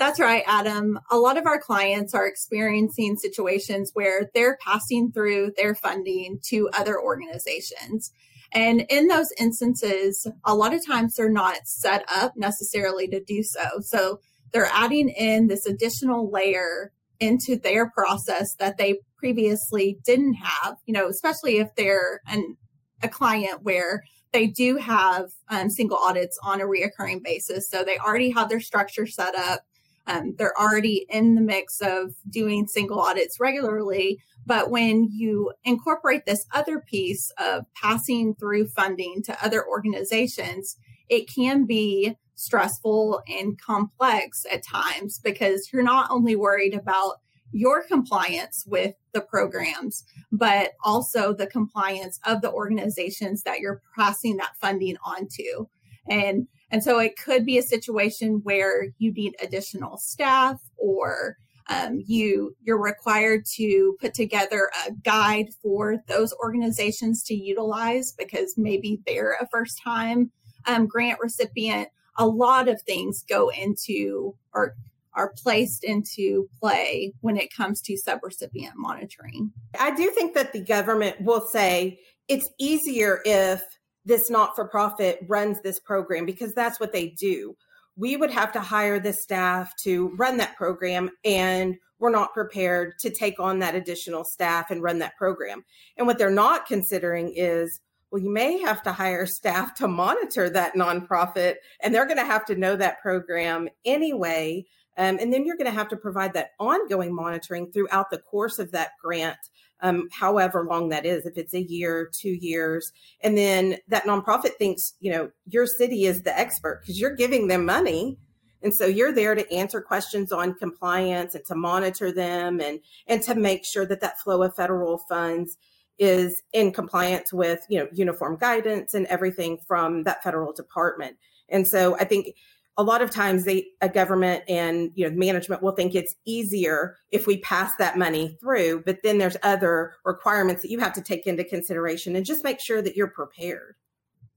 That's 0.00 0.18
right, 0.18 0.42
Adam. 0.46 0.98
A 1.10 1.18
lot 1.18 1.36
of 1.36 1.44
our 1.44 1.60
clients 1.60 2.14
are 2.14 2.26
experiencing 2.26 3.16
situations 3.16 3.90
where 3.92 4.30
they're 4.32 4.56
passing 4.64 5.12
through 5.12 5.52
their 5.58 5.74
funding 5.74 6.38
to 6.46 6.70
other 6.72 6.98
organizations. 6.98 8.10
And 8.50 8.86
in 8.88 9.08
those 9.08 9.28
instances, 9.38 10.26
a 10.46 10.54
lot 10.54 10.72
of 10.72 10.84
times 10.86 11.16
they're 11.16 11.28
not 11.28 11.66
set 11.66 12.02
up 12.08 12.32
necessarily 12.34 13.08
to 13.08 13.22
do 13.22 13.42
so. 13.42 13.60
So 13.82 14.20
they're 14.52 14.70
adding 14.72 15.10
in 15.10 15.48
this 15.48 15.66
additional 15.66 16.30
layer 16.30 16.92
into 17.20 17.56
their 17.56 17.90
process 17.90 18.54
that 18.54 18.78
they 18.78 19.00
previously 19.18 19.98
didn't 20.06 20.36
have, 20.36 20.76
you 20.86 20.94
know, 20.94 21.08
especially 21.08 21.58
if 21.58 21.68
they're 21.76 22.22
an, 22.26 22.56
a 23.02 23.08
client 23.10 23.64
where 23.64 24.02
they 24.32 24.46
do 24.46 24.76
have 24.76 25.26
um, 25.50 25.68
single 25.68 25.98
audits 25.98 26.38
on 26.42 26.62
a 26.62 26.64
reoccurring 26.64 27.22
basis. 27.22 27.68
So 27.68 27.84
they 27.84 27.98
already 27.98 28.30
have 28.30 28.48
their 28.48 28.60
structure 28.60 29.06
set 29.06 29.34
up 29.34 29.60
um, 30.10 30.34
they're 30.36 30.58
already 30.58 31.06
in 31.08 31.36
the 31.36 31.40
mix 31.40 31.80
of 31.80 32.14
doing 32.28 32.66
single 32.66 33.00
audits 33.00 33.38
regularly. 33.38 34.18
But 34.44 34.70
when 34.70 35.08
you 35.10 35.52
incorporate 35.64 36.26
this 36.26 36.44
other 36.52 36.80
piece 36.80 37.30
of 37.38 37.64
passing 37.80 38.34
through 38.34 38.68
funding 38.68 39.22
to 39.24 39.44
other 39.44 39.64
organizations, 39.66 40.76
it 41.08 41.28
can 41.32 41.64
be 41.64 42.16
stressful 42.34 43.22
and 43.28 43.60
complex 43.60 44.44
at 44.50 44.64
times 44.64 45.20
because 45.22 45.68
you're 45.72 45.82
not 45.82 46.10
only 46.10 46.34
worried 46.34 46.74
about 46.74 47.16
your 47.52 47.82
compliance 47.82 48.64
with 48.66 48.94
the 49.12 49.20
programs, 49.20 50.04
but 50.32 50.72
also 50.84 51.32
the 51.32 51.46
compliance 51.46 52.18
of 52.24 52.40
the 52.40 52.50
organizations 52.50 53.42
that 53.42 53.60
you're 53.60 53.82
passing 53.96 54.36
that 54.38 54.56
funding 54.60 54.96
onto. 55.04 55.66
And 56.08 56.48
and 56.70 56.82
so 56.82 56.98
it 56.98 57.16
could 57.16 57.44
be 57.44 57.58
a 57.58 57.62
situation 57.62 58.40
where 58.44 58.88
you 58.98 59.12
need 59.12 59.34
additional 59.42 59.98
staff 59.98 60.60
or 60.76 61.36
um, 61.68 62.02
you 62.04 62.56
you're 62.62 62.82
required 62.82 63.44
to 63.56 63.96
put 64.00 64.12
together 64.14 64.70
a 64.86 64.92
guide 64.92 65.46
for 65.62 65.96
those 66.08 66.34
organizations 66.42 67.22
to 67.24 67.34
utilize 67.34 68.12
because 68.12 68.54
maybe 68.56 69.00
they're 69.06 69.36
a 69.40 69.48
first 69.48 69.80
time 69.82 70.30
um, 70.66 70.86
grant 70.86 71.20
recipient. 71.20 71.88
A 72.18 72.26
lot 72.26 72.68
of 72.68 72.82
things 72.82 73.24
go 73.28 73.50
into 73.50 74.34
or 74.52 74.74
are 75.14 75.32
placed 75.42 75.84
into 75.84 76.48
play 76.60 77.12
when 77.20 77.36
it 77.36 77.52
comes 77.54 77.80
to 77.82 77.96
subrecipient 77.96 78.74
monitoring. 78.76 79.52
I 79.78 79.94
do 79.94 80.10
think 80.10 80.34
that 80.34 80.52
the 80.52 80.60
government 80.60 81.20
will 81.20 81.40
say 81.40 82.00
it's 82.28 82.48
easier 82.58 83.20
if 83.24 83.62
this 84.04 84.30
not 84.30 84.54
for 84.54 84.66
profit 84.66 85.20
runs 85.28 85.60
this 85.60 85.78
program 85.78 86.26
because 86.26 86.54
that's 86.54 86.80
what 86.80 86.92
they 86.92 87.08
do. 87.08 87.56
We 87.96 88.16
would 88.16 88.30
have 88.30 88.52
to 88.52 88.60
hire 88.60 88.98
the 88.98 89.12
staff 89.12 89.76
to 89.82 90.14
run 90.16 90.38
that 90.38 90.56
program, 90.56 91.10
and 91.24 91.76
we're 91.98 92.10
not 92.10 92.32
prepared 92.32 92.98
to 93.00 93.10
take 93.10 93.38
on 93.38 93.58
that 93.58 93.74
additional 93.74 94.24
staff 94.24 94.70
and 94.70 94.82
run 94.82 95.00
that 95.00 95.16
program. 95.16 95.64
And 95.98 96.06
what 96.06 96.16
they're 96.18 96.30
not 96.30 96.66
considering 96.66 97.32
is 97.36 97.80
well, 98.10 98.22
you 98.22 98.32
may 98.32 98.58
have 98.58 98.82
to 98.82 98.92
hire 98.92 99.26
staff 99.26 99.74
to 99.76 99.88
monitor 99.88 100.50
that 100.50 100.74
nonprofit, 100.74 101.56
and 101.80 101.94
they're 101.94 102.06
going 102.06 102.18
to 102.18 102.24
have 102.24 102.44
to 102.46 102.56
know 102.56 102.76
that 102.76 103.00
program 103.00 103.68
anyway. 103.84 104.64
Um, 104.96 105.18
and 105.20 105.32
then 105.32 105.44
you're 105.44 105.56
going 105.56 105.70
to 105.70 105.78
have 105.78 105.88
to 105.88 105.96
provide 105.96 106.34
that 106.34 106.50
ongoing 106.58 107.14
monitoring 107.14 107.70
throughout 107.70 108.10
the 108.10 108.18
course 108.18 108.58
of 108.58 108.72
that 108.72 108.90
grant, 109.00 109.38
um, 109.82 110.08
however 110.12 110.64
long 110.68 110.88
that 110.90 111.06
is, 111.06 111.26
if 111.26 111.36
it's 111.36 111.54
a 111.54 111.62
year, 111.62 112.10
two 112.12 112.30
years. 112.30 112.92
And 113.22 113.36
then 113.36 113.76
that 113.88 114.04
nonprofit 114.04 114.56
thinks, 114.58 114.94
you 115.00 115.10
know, 115.10 115.30
your 115.46 115.66
city 115.66 116.04
is 116.04 116.22
the 116.22 116.38
expert 116.38 116.80
because 116.82 117.00
you're 117.00 117.16
giving 117.16 117.48
them 117.48 117.64
money. 117.64 118.18
And 118.62 118.74
so 118.74 118.86
you're 118.86 119.12
there 119.12 119.34
to 119.34 119.50
answer 119.52 119.80
questions 119.80 120.32
on 120.32 120.54
compliance 120.54 121.34
and 121.34 121.44
to 121.46 121.54
monitor 121.54 122.12
them 122.12 122.60
and, 122.60 122.80
and 123.06 123.22
to 123.22 123.34
make 123.34 123.64
sure 123.64 123.86
that 123.86 124.02
that 124.02 124.20
flow 124.20 124.42
of 124.42 124.54
federal 124.54 124.98
funds 125.08 125.56
is 125.98 126.42
in 126.52 126.72
compliance 126.72 127.32
with, 127.32 127.60
you 127.68 127.78
know, 127.78 127.88
uniform 127.92 128.36
guidance 128.36 128.94
and 128.94 129.06
everything 129.06 129.58
from 129.66 130.02
that 130.04 130.22
federal 130.22 130.52
department. 130.52 131.16
And 131.48 131.66
so 131.66 131.96
I 131.96 132.04
think 132.04 132.34
a 132.80 132.82
lot 132.82 133.02
of 133.02 133.10
times 133.10 133.44
they 133.44 133.66
a 133.82 133.90
government 133.90 134.42
and 134.48 134.90
you 134.94 135.06
know 135.06 135.14
management 135.14 135.62
will 135.62 135.72
think 135.72 135.94
it's 135.94 136.14
easier 136.24 136.96
if 137.10 137.26
we 137.26 137.36
pass 137.40 137.72
that 137.78 137.98
money 137.98 138.38
through 138.40 138.82
but 138.86 138.96
then 139.02 139.18
there's 139.18 139.36
other 139.42 139.92
requirements 140.06 140.62
that 140.62 140.70
you 140.70 140.78
have 140.78 140.94
to 140.94 141.02
take 141.02 141.26
into 141.26 141.44
consideration 141.44 142.16
and 142.16 142.24
just 142.24 142.42
make 142.42 142.58
sure 142.58 142.80
that 142.80 142.96
you're 142.96 143.10
prepared. 143.10 143.74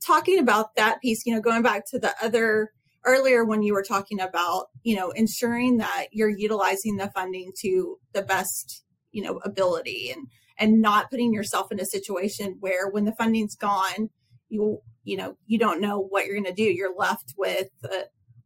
Talking 0.06 0.40
about 0.40 0.76
that 0.76 1.00
piece 1.02 1.26
you 1.26 1.34
know 1.34 1.40
going 1.40 1.62
back 1.62 1.86
to 1.92 2.00
the 2.00 2.14
other 2.22 2.72
earlier 3.06 3.46
when 3.46 3.64
you 3.64 3.74
were 3.74 3.84
talking 3.84 4.20
about 4.20 4.66
you 4.84 4.98
know 4.98 5.12
ensuring 5.12 5.78
that 5.78 6.08
you're 6.12 6.28
utilizing 6.30 6.98
the 6.98 7.10
funding 7.16 7.54
to 7.62 7.98
the 8.12 8.24
best 8.24 8.84
you 9.14 9.24
know 9.24 9.40
ability 9.46 10.12
and 10.14 10.28
and 10.60 10.82
not 10.82 11.10
putting 11.10 11.34
yourself 11.34 11.72
in 11.72 11.80
a 11.80 11.86
situation 11.86 12.58
where 12.60 12.90
when 12.90 13.06
the 13.06 13.16
funding's 13.16 13.56
gone 13.56 14.10
you 14.50 14.82
you 15.04 15.18
know 15.18 15.38
you 15.46 15.58
don't 15.58 15.82
know 15.82 16.00
what 16.00 16.26
you're 16.26 16.36
going 16.36 16.46
to 16.46 16.54
do. 16.54 16.64
You're 16.64 16.96
left 16.96 17.34
with 17.38 17.70
uh, 17.84 18.04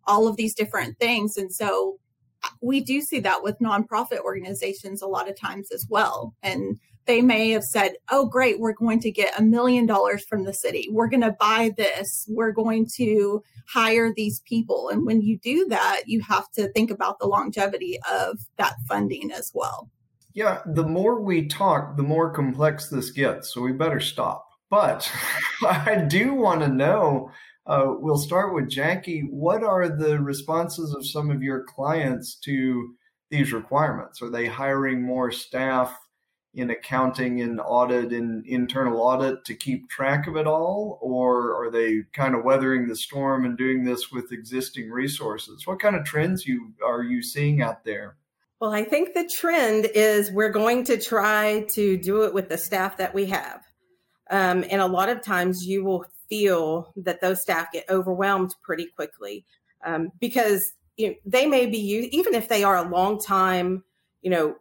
all 0.08 0.28
of 0.28 0.38
these 0.38 0.56
different 0.56 0.98
things. 1.00 1.38
And 1.38 1.54
so 1.54 1.98
uh, 2.44 2.50
we 2.62 2.82
do 2.82 3.02
see 3.02 3.20
that 3.20 3.44
with 3.44 3.60
nonprofit 3.60 4.20
organizations 4.20 5.02
a 5.02 5.08
lot 5.08 5.30
of 5.30 5.40
times 5.40 5.72
as 5.72 5.86
well. 5.90 6.34
And 6.42 6.80
they 7.08 7.22
may 7.22 7.50
have 7.52 7.64
said 7.64 7.94
oh 8.12 8.26
great 8.26 8.60
we're 8.60 8.74
going 8.74 9.00
to 9.00 9.10
get 9.10 9.40
a 9.40 9.42
million 9.42 9.86
dollars 9.86 10.24
from 10.26 10.44
the 10.44 10.54
city. 10.54 10.88
We're 10.92 11.08
going 11.08 11.22
to 11.22 11.36
buy 11.40 11.72
this. 11.76 12.26
We're 12.30 12.52
going 12.52 12.88
to 12.98 13.42
hire 13.68 14.14
these 14.14 14.42
people. 14.42 14.90
And 14.90 15.06
when 15.06 15.22
you 15.22 15.40
do 15.40 15.66
that 15.70 16.04
you 16.06 16.22
have 16.22 16.52
to 16.52 16.72
think 16.74 16.92
about 16.92 17.20
the 17.20 17.28
longevity 17.28 17.98
of 18.12 18.40
that 18.58 18.76
funding 18.88 19.32
as 19.32 19.52
well. 19.56 19.90
Yeah 20.34 20.62
the 20.66 20.84
more 20.84 21.20
we 21.20 21.48
talk 21.48 21.98
the 21.98 22.04
more 22.04 22.30
complex 22.30 22.90
this 22.90 23.10
gets 23.10 23.54
so 23.54 23.62
we 23.62 23.72
better 23.72 24.02
stop. 24.02 24.46
But 24.70 25.10
I 25.64 26.06
do 26.08 26.34
want 26.34 26.62
to 26.62 26.68
know. 26.68 27.32
Uh, 27.68 27.96
we'll 28.00 28.18
start 28.18 28.54
with 28.54 28.70
Jackie. 28.70 29.28
What 29.30 29.62
are 29.62 29.90
the 29.90 30.20
responses 30.20 30.94
of 30.96 31.06
some 31.06 31.30
of 31.30 31.44
your 31.44 31.64
clients 31.64 32.36
to 32.46 32.94
these 33.30 33.52
requirements? 33.52 34.22
Are 34.22 34.30
they 34.30 34.46
hiring 34.46 35.02
more 35.04 35.32
staff 35.32 35.98
in 36.54 36.70
accounting 36.70 37.42
and 37.42 37.60
audit 37.60 38.14
and 38.14 38.46
internal 38.48 39.02
audit 39.02 39.44
to 39.46 39.54
keep 39.54 39.90
track 39.90 40.28
of 40.28 40.38
it 40.38 40.48
all? 40.48 40.98
Or 41.02 41.62
are 41.62 41.70
they 41.70 42.04
kind 42.14 42.36
of 42.36 42.46
weathering 42.46 42.88
the 42.88 42.96
storm 42.96 43.44
and 43.44 43.58
doing 43.58 43.84
this 43.84 44.12
with 44.14 44.32
existing 44.32 44.90
resources? 44.90 45.68
What 45.68 45.82
kind 45.82 45.98
of 45.98 46.06
trends 46.06 46.48
you 46.48 46.72
are 46.86 47.04
you 47.04 47.22
seeing 47.22 47.62
out 47.62 47.84
there? 47.84 48.16
Well, 48.62 48.74
I 48.74 48.86
think 48.86 49.14
the 49.14 49.30
trend 49.38 49.90
is 49.94 50.32
we're 50.32 50.52
going 50.52 50.86
to 50.86 50.98
try 50.98 51.68
to 51.74 51.98
do 51.98 52.24
it 52.24 52.34
with 52.34 52.48
the 52.48 52.58
staff 52.58 52.98
that 52.98 53.14
we 53.14 53.26
have. 53.26 53.62
Um, 54.30 54.64
and 54.70 54.82
a 54.82 54.88
lot 54.88 55.10
of 55.10 55.22
times 55.22 55.66
you 55.66 55.84
will 55.84 56.06
feel 56.30 56.94
that 56.96 57.22
those 57.22 57.42
staff 57.42 57.72
get 57.72 57.86
overwhelmed 57.90 58.56
pretty 58.62 58.88
quickly 58.88 59.46
um, 59.86 60.12
because 60.20 60.62
you 60.98 61.10
know, 61.10 61.16
they 61.26 61.46
may 61.46 61.66
be, 61.66 61.78
even 62.12 62.34
if 62.34 62.50
they 62.50 62.64
are 62.64 62.76
a 62.76 62.90
long 62.90 63.20
time, 63.20 63.84
you 64.22 64.32
know, 64.32 64.56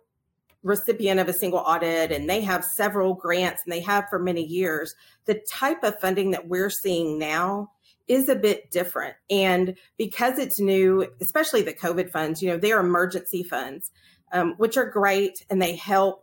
recipient 0.62 1.20
of 1.20 1.28
a 1.28 1.32
single 1.32 1.60
audit 1.60 2.10
and 2.10 2.28
they 2.28 2.40
have 2.40 2.64
several 2.76 3.14
grants 3.14 3.62
and 3.64 3.72
they 3.72 3.80
have 3.80 4.04
for 4.10 4.18
many 4.18 4.44
years, 4.44 4.94
the 5.24 5.40
type 5.50 5.82
of 5.82 5.98
funding 6.00 6.32
that 6.32 6.48
we're 6.48 6.70
seeing 6.70 7.18
now 7.18 7.70
is 8.08 8.28
a 8.28 8.36
bit 8.36 8.70
different. 8.70 9.14
And 9.30 9.76
because 9.96 10.38
it's 10.38 10.60
new, 10.60 11.06
especially 11.20 11.62
the 11.62 11.72
COVID 11.72 12.10
funds, 12.10 12.42
you 12.42 12.48
know, 12.48 12.58
they're 12.58 12.80
emergency 12.80 13.42
funds, 13.42 13.90
um, 14.32 14.54
which 14.58 14.76
are 14.76 14.88
great 14.88 15.44
and 15.50 15.60
they 15.60 15.76
help 15.76 16.22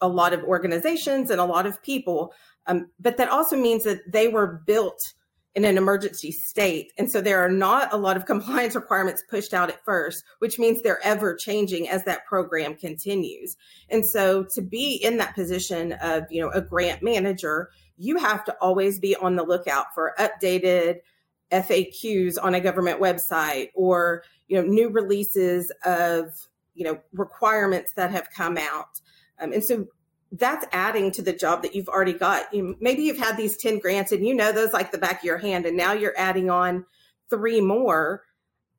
a 0.00 0.08
lot 0.08 0.32
of 0.32 0.42
organizations 0.44 1.30
and 1.30 1.40
a 1.40 1.44
lot 1.44 1.66
of 1.66 1.82
people. 1.82 2.32
Um, 2.66 2.90
but 3.00 3.16
that 3.16 3.28
also 3.28 3.56
means 3.56 3.84
that 3.84 4.10
they 4.10 4.28
were 4.28 4.62
built 4.66 5.00
in 5.54 5.64
an 5.64 5.76
emergency 5.76 6.32
state. 6.32 6.92
And 6.96 7.10
so 7.10 7.20
there 7.20 7.44
are 7.44 7.50
not 7.50 7.92
a 7.92 7.96
lot 7.96 8.16
of 8.16 8.26
compliance 8.26 8.74
requirements 8.74 9.22
pushed 9.28 9.52
out 9.52 9.68
at 9.68 9.84
first, 9.84 10.24
which 10.38 10.58
means 10.58 10.82
they're 10.82 11.04
ever 11.04 11.34
changing 11.34 11.88
as 11.88 12.04
that 12.04 12.26
program 12.26 12.74
continues. 12.74 13.56
And 13.90 14.06
so 14.06 14.44
to 14.54 14.62
be 14.62 14.94
in 14.94 15.18
that 15.18 15.34
position 15.34 15.92
of, 16.02 16.24
you 16.30 16.40
know, 16.40 16.50
a 16.50 16.62
grant 16.62 17.02
manager, 17.02 17.70
you 17.96 18.16
have 18.16 18.44
to 18.46 18.56
always 18.60 18.98
be 18.98 19.14
on 19.16 19.36
the 19.36 19.44
lookout 19.44 19.86
for 19.94 20.14
updated 20.18 20.96
FAQs 21.52 22.36
on 22.42 22.54
a 22.54 22.60
government 22.60 23.00
website 23.00 23.68
or, 23.74 24.22
you 24.48 24.56
know, 24.56 24.66
new 24.66 24.88
releases 24.88 25.70
of, 25.84 26.32
you 26.74 26.84
know, 26.84 26.98
requirements 27.12 27.92
that 27.94 28.10
have 28.10 28.28
come 28.34 28.56
out. 28.56 29.00
Um, 29.38 29.52
and 29.52 29.62
so 29.62 29.86
that's 30.32 30.66
adding 30.72 31.10
to 31.12 31.22
the 31.22 31.32
job 31.32 31.62
that 31.62 31.74
you've 31.74 31.88
already 31.88 32.14
got. 32.14 32.52
You, 32.54 32.76
maybe 32.80 33.02
you've 33.02 33.18
had 33.18 33.36
these 33.36 33.56
10 33.56 33.78
grants 33.78 34.12
and 34.12 34.26
you 34.26 34.34
know 34.34 34.50
those 34.50 34.72
like 34.72 34.90
the 34.90 34.98
back 34.98 35.18
of 35.18 35.24
your 35.24 35.38
hand, 35.38 35.66
and 35.66 35.76
now 35.76 35.92
you're 35.92 36.16
adding 36.16 36.50
on 36.50 36.86
three 37.28 37.60
more 37.60 38.22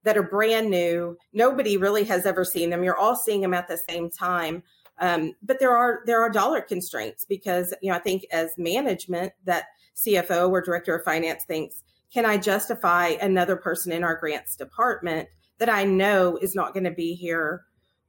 that 0.03 0.17
are 0.17 0.23
brand 0.23 0.69
new. 0.69 1.17
Nobody 1.31 1.77
really 1.77 2.03
has 2.05 2.25
ever 2.25 2.43
seen 2.43 2.71
them. 2.71 2.83
You're 2.83 2.97
all 2.97 3.15
seeing 3.15 3.41
them 3.41 3.53
at 3.53 3.67
the 3.67 3.77
same 3.77 4.09
time. 4.09 4.63
Um, 4.99 5.33
but 5.41 5.59
there 5.59 5.75
are 5.75 6.01
there 6.05 6.21
are 6.21 6.29
dollar 6.29 6.61
constraints 6.61 7.25
because 7.25 7.73
you 7.81 7.89
know 7.89 7.97
I 7.97 7.99
think 7.99 8.25
as 8.31 8.51
management 8.57 9.33
that 9.45 9.65
CFO 9.95 10.49
or 10.49 10.61
director 10.61 10.95
of 10.95 11.03
finance 11.03 11.45
thinks, 11.45 11.83
can 12.13 12.25
I 12.25 12.37
justify 12.37 13.09
another 13.21 13.55
person 13.55 13.91
in 13.91 14.03
our 14.03 14.15
grants 14.15 14.55
department 14.55 15.29
that 15.57 15.69
I 15.69 15.83
know 15.83 16.37
is 16.37 16.55
not 16.55 16.73
going 16.73 16.83
to 16.83 16.91
be 16.91 17.15
here 17.15 17.63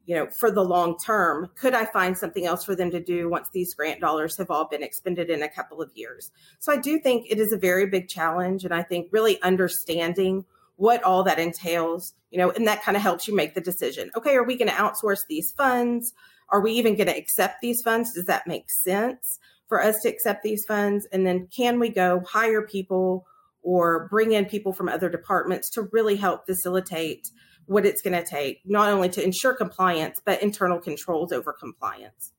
you 0.07 0.14
know, 0.14 0.29
for 0.38 0.51
the 0.51 0.62
long 0.62 0.97
term, 0.99 1.51
could 1.57 1.75
I 1.75 1.87
find 1.87 2.17
something 2.17 2.45
else 2.45 2.64
for 2.64 2.77
them 2.77 2.90
to 2.90 3.01
do 3.01 3.29
once 3.29 3.49
these 3.53 3.75
grant 3.75 4.01
dollars 4.01 4.37
have 4.38 4.51
all 4.51 4.69
been 4.69 4.83
expended 4.83 5.31
in 5.31 5.43
a 5.43 5.49
couple 5.49 5.81
of 5.81 5.90
years? 5.95 6.31
So 6.59 6.73
I 6.73 6.77
do 6.77 6.99
think 6.99 7.27
it 7.31 7.38
is 7.38 7.53
a 7.53 7.59
very 7.59 7.87
big 7.87 8.09
challenge. 8.09 8.64
And 8.64 8.75
I 8.75 8.83
think 8.83 9.09
really 9.11 9.40
understanding 9.43 10.45
what 10.77 11.03
all 11.05 11.23
that 11.23 11.38
entails, 11.38 12.14
you 12.31 12.38
know, 12.38 12.51
and 12.51 12.67
that 12.67 12.83
kind 12.83 12.97
of 12.97 13.03
helps 13.03 13.29
you 13.29 13.35
make 13.35 13.55
the 13.55 13.61
decision. 13.61 14.11
Okay, 14.17 14.35
are 14.35 14.45
we 14.45 14.57
going 14.57 14.69
to 14.69 14.75
outsource 14.75 15.21
these 15.29 15.53
funds? 15.53 16.12
Are 16.51 16.61
we 16.61 16.73
even 16.73 16.97
going 16.97 17.07
to 17.07 17.17
accept 17.17 17.61
these 17.62 17.81
funds? 17.83 18.12
Does 18.14 18.27
that 18.27 18.47
make 18.47 18.71
sense 18.71 19.38
for 19.69 19.83
us 19.83 20.01
to 20.03 20.09
accept 20.09 20.43
these 20.43 20.64
funds? 20.67 21.07
And 21.12 21.27
then 21.27 21.49
can 21.55 21.79
we 21.79 21.88
go 21.88 22.23
hire 22.27 22.62
people 22.62 23.25
or 23.62 24.09
bring 24.11 24.33
in 24.33 24.45
people 24.45 24.73
from 24.73 24.88
other 24.88 25.09
departments 25.09 25.71
to 25.71 25.88
really 25.93 26.17
help 26.17 26.45
facilitate? 26.45 27.31
What 27.66 27.87
it's 27.87 28.03
going 28.03 28.20
to 28.20 28.29
take, 28.29 28.61
not 28.64 28.88
only 28.88 29.09
to 29.11 29.24
ensure 29.24 29.55
compliance, 29.55 30.20
but 30.24 30.42
internal 30.42 30.79
controls 30.79 31.33
over 31.33 31.53
compliance. 31.53 32.33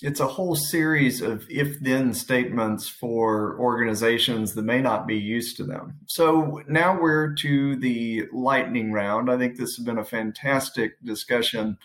It's 0.00 0.20
a 0.20 0.28
whole 0.28 0.54
series 0.54 1.22
of 1.22 1.44
if 1.50 1.80
then 1.80 2.14
statements 2.14 2.88
for 2.88 3.58
organizations 3.58 4.54
that 4.54 4.62
may 4.62 4.80
not 4.80 5.08
be 5.08 5.16
used 5.16 5.56
to 5.56 5.64
them. 5.64 5.98
So 6.06 6.62
now 6.68 7.00
we're 7.00 7.34
to 7.34 7.74
the 7.74 8.26
lightning 8.32 8.92
round. 8.92 9.28
I 9.28 9.36
think 9.36 9.56
this 9.56 9.74
has 9.76 9.84
been 9.84 9.98
a 9.98 10.04
fantastic 10.04 11.02
discussion. 11.04 11.78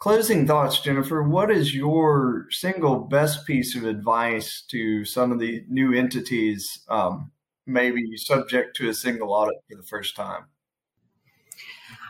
Closing 0.00 0.44
thoughts, 0.44 0.80
Jennifer. 0.80 1.22
What 1.22 1.52
is 1.52 1.72
your 1.72 2.48
single 2.50 2.98
best 2.98 3.46
piece 3.46 3.76
of 3.76 3.84
advice 3.84 4.64
to 4.70 5.04
some 5.04 5.30
of 5.30 5.38
the 5.38 5.64
new 5.68 5.92
entities, 5.92 6.80
um, 6.88 7.30
maybe 7.64 8.02
subject 8.16 8.74
to 8.78 8.88
a 8.88 8.94
single 8.94 9.32
audit 9.32 9.62
for 9.70 9.76
the 9.76 9.86
first 9.86 10.16
time? 10.16 10.46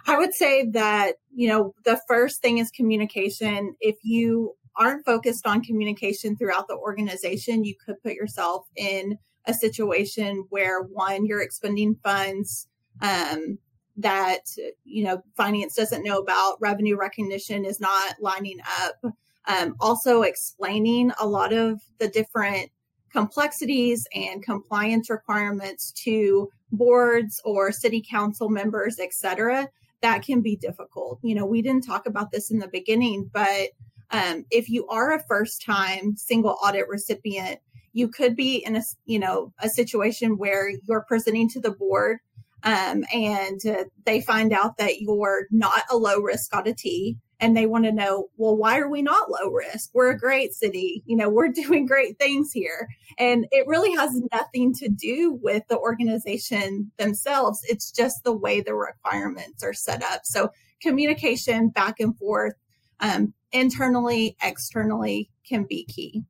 I 0.07 0.19
would 0.19 0.35
say 0.35 0.67
that, 0.71 1.15
you 1.35 1.49
know, 1.49 1.75
the 1.85 2.01
first 2.09 2.43
thing 2.43 2.59
is 2.59 2.71
communication. 2.71 3.77
If 3.81 3.97
you 4.03 4.55
aren't 4.77 5.05
focused 5.05 5.47
on 5.47 5.63
communication 5.63 6.37
throughout 6.37 6.67
the 6.69 6.77
organization, 6.77 7.65
you 7.65 7.75
could 7.85 8.03
put 8.03 8.15
yourself 8.15 8.67
in 8.77 9.19
a 9.47 9.55
situation 9.55 10.45
where 10.51 10.83
one, 10.83 11.27
you're 11.27 11.43
expending 11.43 11.97
funds 12.03 12.69
um, 13.01 13.59
that, 13.97 14.41
you 14.85 15.05
know, 15.05 15.23
finance 15.37 15.75
doesn't 15.75 16.05
know 16.05 16.19
about, 16.19 16.57
revenue 16.61 16.97
recognition 16.97 17.65
is 17.65 17.81
not 17.81 18.15
lining 18.21 18.59
up. 18.81 19.15
Um, 19.47 19.75
also, 19.81 20.23
explaining 20.23 21.13
a 21.21 21.27
lot 21.27 21.53
of 21.53 21.81
the 21.99 22.09
different 22.09 22.71
complexities 23.13 24.07
and 24.15 24.43
compliance 24.43 25.11
requirements 25.11 25.93
to 26.05 26.49
boards 26.71 27.43
or 27.45 27.73
city 27.73 28.03
council 28.09 28.49
members, 28.49 28.99
et 28.99 29.13
cetera, 29.13 29.69
that 30.03 30.23
can 30.23 30.43
be 30.43 30.57
difficult. 30.57 31.19
You 31.23 31.35
know, 31.35 31.47
we 31.47 31.63
didn't 31.63 31.87
talk 31.87 32.07
about 32.07 32.31
this 32.31 32.51
in 32.51 32.59
the 32.59 32.69
beginning, 32.69 33.31
but 33.33 33.71
um, 34.11 34.45
if 34.51 34.69
you 34.69 34.87
are 34.89 35.13
a 35.13 35.25
first 35.27 35.63
time 35.65 36.17
single 36.17 36.59
audit 36.63 36.89
recipient, 36.89 37.61
you 37.93 38.09
could 38.09 38.37
be 38.37 38.57
in 38.57 38.77
a 38.77 38.83
you 39.07 39.19
know 39.19 39.53
a 39.61 39.69
situation 39.69 40.37
where 40.37 40.71
you're 40.87 41.05
presenting 41.09 41.49
to 41.51 41.61
the 41.61 41.71
board 41.71 42.19
um, 42.65 43.05
and 43.13 43.61
uh, 43.67 43.85
they 44.05 44.21
find 44.21 44.53
out 44.53 44.77
that 44.77 45.01
you're 45.01 45.47
not 45.51 45.83
a 45.91 45.97
low 45.97 46.21
risk 46.21 46.53
auditee 46.53 47.17
and 47.43 47.57
they 47.57 47.67
want 47.67 47.85
to 47.85 47.93
know, 47.93 48.29
well, 48.37 48.57
why 48.57 48.79
are 48.79 48.89
we 48.89 49.03
not 49.03 49.29
low 49.29 49.51
risk? 49.51 49.91
We're 49.93 50.13
a 50.13 50.19
great 50.19 50.55
city. 50.55 51.03
You 51.07 51.17
know, 51.17 51.29
we're 51.29 51.49
doing 51.53 51.87
great 51.87 52.19
things 52.19 52.53
here. 52.53 52.89
And 53.19 53.47
it 53.51 53.67
really 53.67 53.93
has 53.97 54.19
nothing 54.33 54.73
to 54.75 54.89
do 54.89 55.39
with 55.43 55.65
the 55.69 55.77
organization 55.77 56.93
themselves. 56.99 57.61
It's 57.65 57.91
just 57.91 58.23
the 58.25 58.33
way 58.33 58.61
the 58.61 58.75
requirements 58.75 59.65
are 59.65 59.75
set 59.75 60.05
up. 60.05 60.21
So 60.25 60.51
communication 60.81 61.69
back 61.69 61.99
and 61.99 62.17
forth, 62.17 62.55
um, 63.01 63.35
internally, 63.51 64.37
externally 64.41 65.29
can 65.47 65.65
be 65.65 65.85
key. 65.85 66.23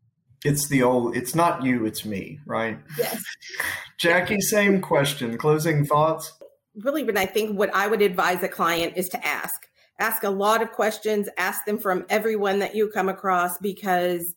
It's 0.44 0.66
the 0.66 0.82
old, 0.82 1.14
it's 1.14 1.34
not 1.34 1.62
you, 1.62 1.84
it's 1.84 2.04
me, 2.06 2.40
right? 2.46 2.78
Yes. 2.98 3.22
Jackie, 3.98 4.40
same 4.40 4.80
question. 4.80 5.36
Closing 5.36 5.84
thoughts? 5.84 6.32
Really, 6.74 7.04
when 7.04 7.18
I 7.18 7.26
think 7.26 7.56
what 7.56 7.72
I 7.74 7.86
would 7.86 8.00
advise 8.00 8.42
a 8.42 8.48
client 8.48 8.94
is 8.96 9.10
to 9.10 9.24
ask 9.24 9.68
ask 10.02 10.24
a 10.24 10.30
lot 10.30 10.62
of 10.62 10.72
questions, 10.72 11.28
ask 11.38 11.64
them 11.64 11.78
from 11.78 12.04
everyone 12.10 12.58
that 12.58 12.74
you 12.74 12.88
come 12.88 13.08
across 13.08 13.56
because 13.58 14.34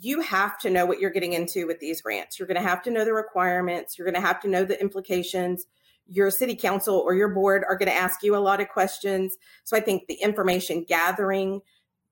you 0.00 0.20
have 0.20 0.58
to 0.58 0.68
know 0.68 0.84
what 0.84 1.00
you're 1.00 1.10
getting 1.10 1.32
into 1.32 1.66
with 1.66 1.80
these 1.80 2.02
grants. 2.02 2.38
You're 2.38 2.46
going 2.46 2.60
to 2.60 2.68
have 2.68 2.82
to 2.82 2.90
know 2.90 3.06
the 3.06 3.14
requirements, 3.14 3.96
you're 3.96 4.04
going 4.04 4.22
to 4.22 4.26
have 4.26 4.38
to 4.40 4.48
know 4.48 4.64
the 4.64 4.78
implications. 4.78 5.64
Your 6.10 6.30
city 6.30 6.54
council 6.54 6.96
or 6.96 7.14
your 7.14 7.28
board 7.28 7.64
are 7.66 7.76
going 7.76 7.90
to 7.90 7.96
ask 7.96 8.22
you 8.22 8.36
a 8.36 8.38
lot 8.38 8.60
of 8.60 8.68
questions. 8.68 9.34
So 9.64 9.76
I 9.76 9.80
think 9.80 10.08
the 10.08 10.14
information 10.14 10.84
gathering 10.86 11.60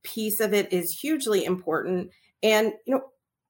piece 0.02 0.40
of 0.40 0.54
it 0.54 0.72
is 0.72 0.98
hugely 1.00 1.44
important. 1.44 2.10
And, 2.42 2.72
you 2.86 2.94
know, 2.94 3.02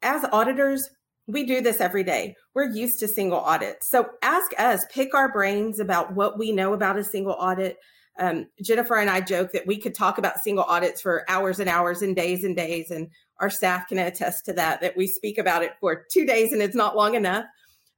as 0.03 0.25
auditors, 0.33 0.89
we 1.27 1.45
do 1.45 1.61
this 1.61 1.81
every 1.81 2.05
day. 2.05 2.35
We're 2.55 2.71
used 2.71 3.01
to 3.01 3.09
single 3.09 3.41
audits. 3.41 3.91
So 3.91 4.07
ask 4.23 4.53
us, 4.59 4.85
pick 4.91 5.15
our 5.15 5.33
brains 5.33 5.81
about 5.81 6.15
what 6.15 6.39
we 6.39 6.53
know 6.53 6.73
about 6.73 6.97
a 6.97 7.05
single 7.05 7.37
audit 7.39 7.77
um, 8.19 8.47
Jennifer 8.63 8.97
and 8.97 9.11
I 9.11 9.21
joke 9.21 9.53
that 9.53 9.67
we 9.67 9.79
could 9.79 9.95
talk 9.95 10.19
about 10.19 10.43
single 10.43 10.65
audits 10.65 11.01
for 11.01 11.25
hours 11.29 11.61
and 11.61 11.69
hours 11.69 12.03
and 12.03 12.17
days 12.17 12.45
and 12.45 12.57
days, 12.57 12.91
and 12.91 13.09
our 13.41 13.51
staff 13.51 13.89
can 13.89 13.99
attest 13.99 14.45
to 14.47 14.53
that. 14.55 14.81
That 14.81 14.97
we 14.97 15.07
speak 15.07 15.39
about 15.39 15.63
it 15.63 15.73
for 15.81 16.05
two 16.13 16.25
days 16.27 16.53
and 16.53 16.63
it's 16.63 16.77
not 16.77 16.97
long 16.97 17.15
enough. 17.15 17.45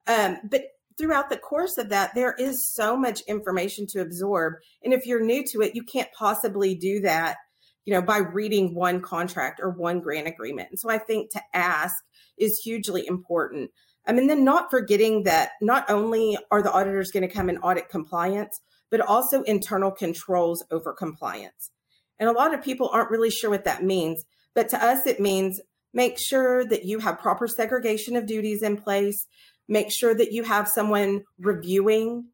Um, 0.06 0.38
but 0.50 0.62
throughout 0.96 1.30
the 1.30 1.36
course 1.36 1.78
of 1.78 1.90
that, 1.90 2.14
there 2.14 2.34
is 2.38 2.72
so 2.74 2.96
much 2.96 3.20
information 3.22 3.86
to 3.90 4.00
absorb, 4.00 4.54
and 4.82 4.92
if 4.92 5.06
you're 5.06 5.24
new 5.24 5.44
to 5.52 5.62
it, 5.62 5.74
you 5.74 5.84
can't 5.84 6.08
possibly 6.18 6.74
do 6.74 7.00
that, 7.00 7.36
you 7.84 7.94
know, 7.94 8.02
by 8.02 8.18
reading 8.18 8.74
one 8.74 9.00
contract 9.00 9.60
or 9.62 9.70
one 9.70 10.00
grant 10.00 10.26
agreement. 10.26 10.70
And 10.70 10.78
so 10.78 10.90
I 10.90 10.98
think 10.98 11.30
to 11.30 11.42
ask 11.54 11.94
is 12.36 12.60
hugely 12.64 13.06
important. 13.06 13.70
I 14.06 14.12
mean, 14.12 14.26
then 14.26 14.42
not 14.42 14.70
forgetting 14.70 15.24
that 15.24 15.50
not 15.60 15.88
only 15.90 16.38
are 16.50 16.62
the 16.62 16.72
auditors 16.72 17.10
going 17.10 17.28
to 17.28 17.34
come 17.34 17.48
and 17.48 17.58
audit 17.62 17.90
compliance, 17.90 18.58
but 18.90 19.00
also 19.00 19.42
internal 19.42 19.90
controls 19.90 20.64
over 20.70 20.92
compliance. 20.92 21.70
And 22.18 22.28
a 22.28 22.32
lot 22.32 22.54
of 22.54 22.62
people 22.62 22.88
aren't 22.92 23.10
really 23.10 23.30
sure 23.30 23.50
what 23.50 23.64
that 23.64 23.84
means. 23.84 24.24
But 24.54 24.68
to 24.70 24.84
us, 24.84 25.06
it 25.06 25.20
means 25.20 25.60
make 25.92 26.18
sure 26.18 26.64
that 26.64 26.84
you 26.84 26.98
have 26.98 27.18
proper 27.20 27.46
segregation 27.46 28.16
of 28.16 28.26
duties 28.26 28.62
in 28.62 28.76
place, 28.76 29.26
make 29.68 29.90
sure 29.90 30.14
that 30.14 30.32
you 30.32 30.42
have 30.42 30.68
someone 30.68 31.24
reviewing 31.38 32.28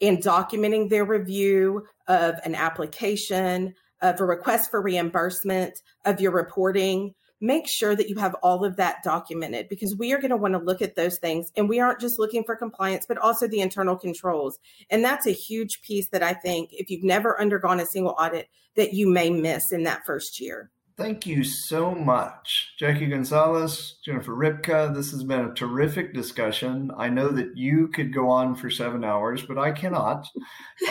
and 0.00 0.18
documenting 0.18 0.90
their 0.90 1.04
review 1.04 1.86
of 2.06 2.34
an 2.44 2.54
application, 2.54 3.74
of 4.02 4.20
a 4.20 4.24
request 4.24 4.70
for 4.70 4.82
reimbursement, 4.82 5.80
of 6.04 6.20
your 6.20 6.32
reporting, 6.32 7.14
make 7.40 7.68
sure 7.68 7.94
that 7.94 8.08
you 8.08 8.16
have 8.16 8.34
all 8.42 8.64
of 8.64 8.76
that 8.76 9.02
documented 9.02 9.68
because 9.68 9.96
we 9.96 10.12
are 10.12 10.18
going 10.18 10.30
to 10.30 10.36
want 10.36 10.54
to 10.54 10.60
look 10.60 10.82
at 10.82 10.96
those 10.96 11.18
things. 11.18 11.50
And 11.56 11.68
we 11.68 11.80
aren't 11.80 12.00
just 12.00 12.18
looking 12.18 12.44
for 12.44 12.56
compliance, 12.56 13.06
but 13.06 13.18
also 13.18 13.46
the 13.46 13.60
internal 13.60 13.96
controls. 13.96 14.58
And 14.90 15.04
that's 15.04 15.26
a 15.26 15.32
huge 15.32 15.82
piece 15.82 16.08
that 16.08 16.22
I 16.22 16.32
think 16.32 16.70
if 16.72 16.90
you've 16.90 17.04
never 17.04 17.40
undergone 17.40 17.80
a 17.80 17.86
single 17.86 18.16
audit, 18.18 18.48
that 18.76 18.92
you 18.92 19.08
may 19.08 19.30
miss 19.30 19.72
in 19.72 19.84
that 19.84 20.04
first 20.06 20.40
year. 20.40 20.70
Thank 20.96 21.26
you 21.26 21.44
so 21.44 21.94
much, 21.94 22.72
Jackie 22.78 23.08
Gonzalez, 23.08 23.98
Jennifer 24.02 24.32
Ripka. 24.32 24.94
This 24.94 25.10
has 25.10 25.24
been 25.24 25.44
a 25.44 25.52
terrific 25.52 26.14
discussion. 26.14 26.90
I 26.96 27.10
know 27.10 27.28
that 27.28 27.54
you 27.54 27.88
could 27.88 28.14
go 28.14 28.30
on 28.30 28.54
for 28.54 28.70
seven 28.70 29.04
hours, 29.04 29.42
but 29.42 29.58
I 29.58 29.72
cannot. 29.72 30.26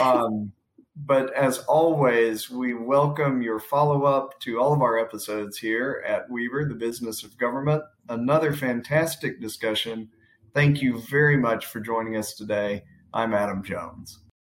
Um, 0.02 0.52
but 0.96 1.34
as 1.34 1.60
always, 1.60 2.50
we 2.50 2.74
welcome 2.74 3.42
your 3.42 3.60
follow 3.60 4.04
up 4.04 4.40
to 4.42 4.60
all 4.60 4.74
of 4.74 4.82
our 4.82 4.98
episodes 4.98 5.58
here 5.58 6.04
at 6.08 6.30
Weaver, 6.30 6.66
the 6.66 6.76
Business 6.76 7.24
of 7.24 7.38
Government. 7.38 7.84
Another 8.08 8.54
fantastic 8.54 9.42
discussion. 9.42 10.10
Thank 10.54 10.82
you 10.82 11.00
very 11.02 11.36
much 11.36 11.66
for 11.66 11.82
joining 11.82 12.16
us 12.16 12.34
today. 12.34 12.84
I'm 13.14 13.34
Adam 13.34 13.62
Jones. 13.62 14.20